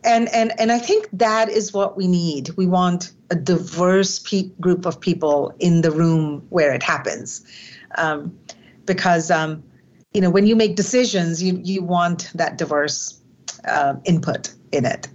and 0.04 0.28
and 0.34 0.58
and 0.60 0.72
I 0.72 0.78
think 0.78 1.08
that 1.12 1.48
is 1.48 1.72
what 1.72 1.96
we 1.96 2.06
need. 2.06 2.50
We 2.56 2.66
want 2.66 3.12
a 3.30 3.34
diverse 3.34 4.18
pe- 4.18 4.50
group 4.60 4.86
of 4.86 5.00
people 5.00 5.54
in 5.58 5.82
the 5.82 5.90
room 5.90 6.44
where 6.50 6.72
it 6.72 6.82
happens, 6.82 7.44
um, 7.96 8.36
because 8.86 9.30
um, 9.30 9.62
you 10.12 10.20
know 10.20 10.30
when 10.30 10.46
you 10.46 10.56
make 10.56 10.76
decisions, 10.76 11.42
you 11.42 11.60
you 11.62 11.82
want 11.82 12.30
that 12.34 12.58
diverse 12.58 13.20
uh, 13.66 13.94
input 14.04 14.52
in 14.72 14.84
it. 14.84 15.08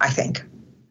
I 0.00 0.10
think. 0.10 0.44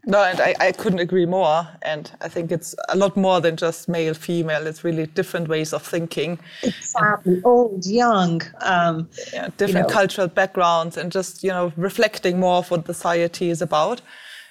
No, 0.06 0.22
and 0.22 0.42
I, 0.42 0.54
I 0.60 0.72
couldn't 0.74 1.00
agree 1.00 1.26
more. 1.26 1.68
And 1.82 2.12
I 2.20 2.28
think 2.28 2.52
it's 2.52 2.76
a 2.90 2.98
lot 2.98 3.16
more 3.16 3.40
than 3.40 3.56
just 3.56 3.88
male, 3.88 4.14
female. 4.14 4.68
It's 4.68 4.84
really 4.84 5.06
different 5.06 5.48
ways 5.48 5.72
of 5.72 5.82
thinking. 5.82 6.40
Exactly. 6.62 7.42
Old, 7.46 7.86
young. 7.86 8.42
Um, 8.62 9.10
yeah, 9.32 9.50
different 9.58 9.88
you 9.88 9.94
know. 9.94 10.00
cultural 10.00 10.28
backgrounds 10.28 10.98
and 10.98 11.12
just, 11.12 11.44
you 11.44 11.52
know, 11.52 11.72
reflecting 11.78 12.40
more 12.40 12.58
of 12.58 12.70
what 12.70 12.86
society 12.86 13.50
is 13.50 13.62
about 13.62 14.02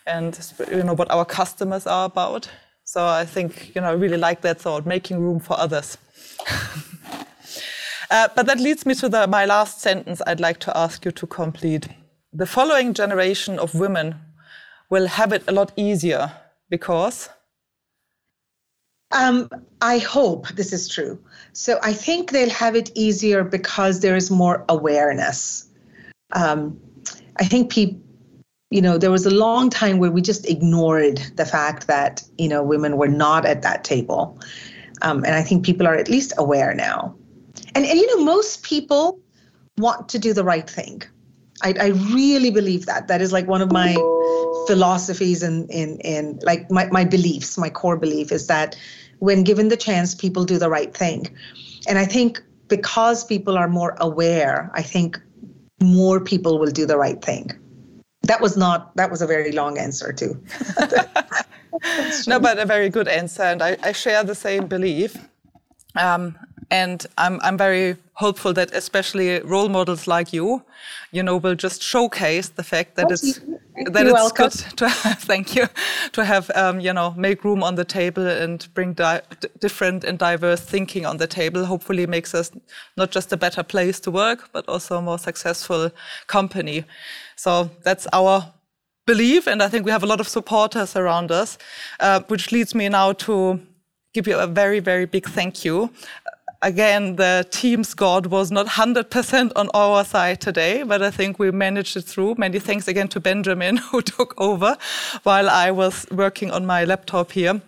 and, 0.07 0.41
you 0.71 0.83
know, 0.83 0.95
what 0.95 1.11
our 1.11 1.27
customers 1.27 1.87
are 1.87 2.07
about. 2.07 2.49
So 2.85 3.07
I 3.07 3.27
think, 3.27 3.75
you 3.75 3.83
know, 3.83 3.89
I 3.89 3.93
really 3.93 4.17
like 4.17 4.41
that 4.41 4.59
thought, 4.59 4.87
making 4.87 5.21
room 5.21 5.39
for 5.39 5.59
others. 5.59 5.99
uh, 8.11 8.29
but 8.35 8.47
that 8.47 8.59
leads 8.59 8.87
me 8.87 8.95
to 8.95 9.09
the, 9.09 9.27
my 9.27 9.45
last 9.45 9.83
sentence 9.83 10.23
I'd 10.27 10.41
like 10.41 10.61
to 10.61 10.77
ask 10.77 11.05
you 11.05 11.11
to 11.13 11.27
complete. 11.27 11.89
The 12.33 12.47
following 12.47 12.95
generation 12.95 13.59
of 13.59 13.75
women 13.75 14.15
will 14.93 15.07
have 15.07 15.33
it 15.33 15.43
a 15.49 15.53
lot 15.53 15.73
easier 15.77 16.31
because? 16.69 17.31
Um, 19.11 19.49
I 19.81 19.97
hope 19.97 20.49
this 20.49 20.71
is 20.71 20.87
true. 20.87 21.19
So 21.55 21.79
I 21.83 21.95
think 21.95 22.31
they'll 22.31 22.51
have 22.51 22.77
it 22.77 22.91
easier 22.95 23.43
because 23.43 24.01
there 24.01 24.17
is 24.17 24.31
more 24.31 24.65
awareness. 24.69 25.67
Um, 26.33 26.79
I 27.37 27.47
think 27.47 27.73
people, 27.73 27.99
you 28.71 28.83
know, 28.83 28.99
there 28.99 29.11
was 29.11 29.25
a 29.25 29.31
long 29.31 29.71
time 29.71 29.97
where 29.99 30.11
we 30.11 30.21
just 30.21 30.47
ignored 30.47 31.19
the 31.37 31.47
fact 31.47 31.87
that, 31.87 32.23
you 32.37 32.49
know, 32.49 32.63
women 32.63 32.99
were 32.99 33.09
not 33.09 33.47
at 33.47 33.63
that 33.63 33.85
table. 33.85 34.39
Um, 35.01 35.25
and 35.25 35.35
I 35.35 35.43
think 35.43 35.65
people 35.65 35.87
are 35.87 35.95
at 35.95 36.11
least 36.11 36.35
aware 36.37 36.75
now. 36.75 37.15
And, 37.75 37.87
and, 37.87 37.99
you 37.99 38.07
know, 38.15 38.25
most 38.25 38.63
people 38.63 39.19
want 39.79 40.11
to 40.11 40.19
do 40.19 40.35
the 40.35 40.45
right 40.45 40.69
thing. 40.69 41.03
I, 41.63 41.75
I 41.81 41.87
really 42.13 42.51
believe 42.51 42.85
that. 42.87 43.09
That 43.09 43.23
is 43.23 43.33
like 43.33 43.47
one 43.47 43.63
of 43.63 43.73
my 43.73 43.95
philosophies 44.67 45.43
and 45.43 45.71
in, 45.71 45.99
in 45.99 46.39
like 46.43 46.71
my, 46.71 46.87
my 46.87 47.05
beliefs, 47.05 47.59
my 47.59 47.71
core 47.71 47.97
belief 47.97 48.33
is 48.33 48.47
that 48.47 48.77
when 49.19 49.45
given 49.45 49.69
the 49.69 49.77
chance, 49.77 50.15
people 50.15 50.45
do 50.45 50.59
the 50.59 50.69
right 50.69 50.95
thing. 50.95 51.27
And 51.89 51.99
I 51.99 52.05
think 52.05 52.43
because 52.69 53.25
people 53.25 53.57
are 53.57 53.69
more 53.69 53.97
aware, 54.01 54.71
I 54.75 54.83
think 54.83 55.21
more 55.81 56.21
people 56.21 56.59
will 56.59 56.71
do 56.71 56.87
the 56.87 56.97
right 56.97 57.23
thing. 57.23 57.51
That 58.23 58.41
was 58.41 58.57
not, 58.57 58.97
that 58.97 59.11
was 59.11 59.21
a 59.21 59.27
very 59.27 59.53
long 59.53 59.79
answer 59.79 60.13
too. 60.13 60.43
no, 62.27 62.39
but 62.39 62.59
a 62.59 62.67
very 62.67 62.89
good 62.89 63.09
answer. 63.09 63.43
And 63.43 63.63
I, 63.63 63.77
I 63.83 63.93
share 63.93 64.23
the 64.25 64.35
same 64.35 64.67
belief. 64.67 65.17
Um, 65.97 66.37
and 66.73 67.07
I'm, 67.19 67.39
I'm 67.43 67.59
very 67.59 67.97
hopeful 68.15 68.55
that 68.55 68.73
especially 68.73 69.41
role 69.41 69.69
models 69.69 70.07
like 70.07 70.33
you, 70.33 70.63
you 71.13 71.23
know, 71.23 71.37
will 71.37 71.55
just 71.55 71.83
showcase 71.83 72.49
the 72.49 72.63
fact 72.63 72.97
that 72.97 73.11
it's 73.11 73.41
that 73.91 74.07
it's 74.07 74.13
welcome. 74.13 74.49
good 74.49 74.77
to 74.79 74.89
have, 75.03 75.19
thank 75.19 75.55
you 75.55 75.67
to 76.13 76.25
have 76.25 76.51
um, 76.55 76.81
you 76.81 76.93
know 76.93 77.15
make 77.17 77.45
room 77.45 77.63
on 77.63 77.75
the 77.75 77.85
table 77.85 78.27
and 78.27 78.69
bring 78.75 78.97
different 79.61 80.05
and 80.05 80.19
diverse 80.19 80.63
thinking 80.63 81.05
on 81.05 81.19
the 81.19 81.27
table. 81.27 81.67
Hopefully, 81.67 82.07
makes 82.07 82.35
us 82.35 82.51
not 82.97 83.11
just 83.11 83.33
a 83.33 83.37
better 83.37 83.63
place 83.63 84.01
to 84.01 84.11
work, 84.11 84.49
but 84.53 84.67
also 84.67 84.97
a 84.97 85.03
more 85.03 85.19
successful 85.19 85.91
company. 86.27 86.85
So 87.37 87.71
that's 87.83 88.07
our 88.15 88.51
belief, 89.07 89.47
and 89.47 89.63
I 89.63 89.69
think 89.69 89.85
we 89.85 89.91
have 89.91 90.05
a 90.05 90.07
lot 90.07 90.21
of 90.21 90.29
supporters 90.29 90.97
around 90.97 91.31
us, 91.31 91.59
uh, 92.01 92.21
which 92.29 92.51
leads 92.51 92.75
me 92.75 92.89
now 92.89 93.13
to 93.13 93.61
give 94.13 94.27
you 94.27 94.39
a 94.39 94.47
very, 94.47 94.81
very 94.81 95.07
big 95.07 95.27
thank 95.27 95.65
you 95.65 95.91
again, 96.63 97.17
the 97.17 97.47
team 97.51 97.85
squad 97.85 98.27
was 98.27 98.51
not 98.51 98.67
100% 98.67 99.53
on 99.57 99.69
our 99.75 100.05
side 100.05 100.41
today, 100.41 100.83
but 100.83 101.03
I 101.03 101.11
think 101.11 101.39
we 101.39 101.51
managed 101.51 101.97
it 101.97 102.03
through. 102.03 102.37
Many 102.39 102.59
thanks 102.59 102.89
again 102.89 103.09
to 103.09 103.21
Benjamin, 103.21 103.77
who 103.91 104.01
took 104.01 104.41
over 104.41 104.77
while 105.25 105.51
I 105.51 105.71
was 105.71 106.07
working 106.11 106.51
on 106.51 106.65
my 106.65 106.85
laptop 106.85 107.33
here. 107.33 107.61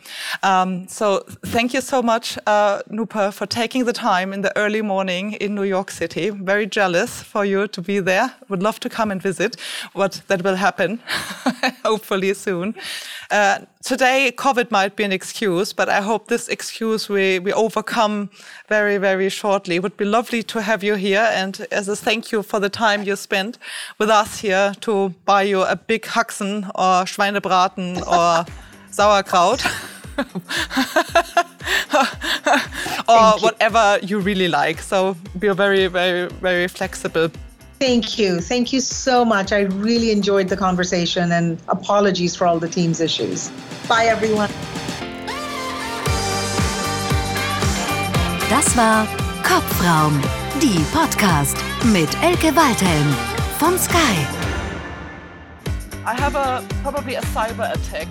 Um, 0.43 0.89
so 0.89 1.25
thank 1.47 1.75
you 1.75 1.81
so 1.81 2.03
much, 2.03 2.39
uh, 2.47 2.83
Noopur, 2.91 3.33
for 3.33 3.47
taking 3.47 3.85
the 3.85 3.93
time 3.93 4.33
in 4.33 4.43
the 4.43 4.57
early 4.57 4.83
morning 4.83 5.33
in 5.35 5.55
New 5.55 5.65
York 5.65 5.91
City. 5.91 6.31
Very 6.31 6.67
jealous 6.67 7.23
for 7.23 7.45
you 7.45 7.69
to 7.69 7.83
be 7.83 8.01
there. 8.01 8.35
Would 8.49 8.63
love 8.63 8.81
to 8.81 8.89
come 8.89 9.11
and 9.11 9.21
visit. 9.21 9.57
What 9.93 10.23
that 10.29 10.43
will 10.43 10.57
happen, 10.57 11.01
hopefully 11.85 12.35
soon. 12.35 12.75
Uh, 13.31 13.61
today, 13.83 14.33
COVID 14.37 14.71
might 14.71 14.97
be 14.97 15.05
an 15.05 15.13
excuse, 15.13 15.73
but 15.73 15.89
I 15.89 16.01
hope 16.01 16.29
this 16.29 16.49
excuse 16.49 17.09
we, 17.09 17.39
we 17.39 17.53
overcome 17.53 18.31
very, 18.69 18.99
very 18.99 19.29
shortly. 19.29 19.77
It 19.77 19.83
would 19.83 19.97
be 19.97 20.05
lovely 20.05 20.43
to 20.45 20.61
have 20.61 20.83
you 20.83 20.95
here 20.95 21.29
and 21.33 21.67
as 21.71 21.89
a 21.89 21.97
thank 21.97 22.33
you 22.33 22.43
for 22.43 22.61
the 22.61 22.69
time 22.69 23.03
you 23.03 23.17
spent 23.17 23.59
with 23.99 24.11
us 24.11 24.41
here 24.41 24.75
to 24.81 25.11
buy 25.25 25.43
you 25.43 25.63
a 25.63 25.77
big 25.77 26.03
Haxen 26.03 26.71
or 26.75 27.05
Schweinebraten 27.05 28.07
or 28.07 28.45
Sauerkraut. 28.91 29.65
or 33.09 33.33
whatever 33.41 33.99
you 34.03 34.21
really 34.21 34.49
like. 34.49 34.81
So 34.81 35.17
be 35.39 35.49
very, 35.49 35.89
very, 35.89 36.29
very 36.29 36.69
flexible. 36.69 37.31
Thank 37.81 38.19
you. 38.19 38.41
Thank 38.41 38.73
you 38.73 38.81
so 38.81 39.25
much. 39.25 39.53
I 39.53 39.63
really 39.63 40.11
enjoyed 40.11 40.49
the 40.49 40.57
conversation 40.57 41.33
and 41.33 41.59
apologies 41.69 42.35
for 42.35 42.47
all 42.47 42.59
the 42.59 42.69
team's 42.69 43.01
issues. 43.01 43.51
Bye, 43.89 44.07
everyone. 44.07 44.51
Das 48.49 48.77
war 48.77 49.07
Kopfraum, 49.43 50.21
die 50.61 50.85
Podcast 50.93 51.57
mit 51.93 52.09
Elke 52.23 52.55
Waldhelm 52.55 53.15
von 53.59 53.79
Sky. 53.79 54.27
I 56.07 56.15
have 56.21 56.37
a 56.37 56.63
probably 56.83 57.17
a 57.17 57.23
cyber 57.23 57.73
attack. 57.73 58.09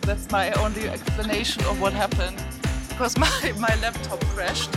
That's 0.00 0.28
my 0.32 0.50
only 0.54 0.88
explanation 0.88 1.62
of 1.66 1.80
what 1.80 1.92
happened 1.92 2.36
because 2.88 3.16
my, 3.24 3.52
my 3.58 3.74
laptop 3.80 4.24
crashed. 4.34 4.70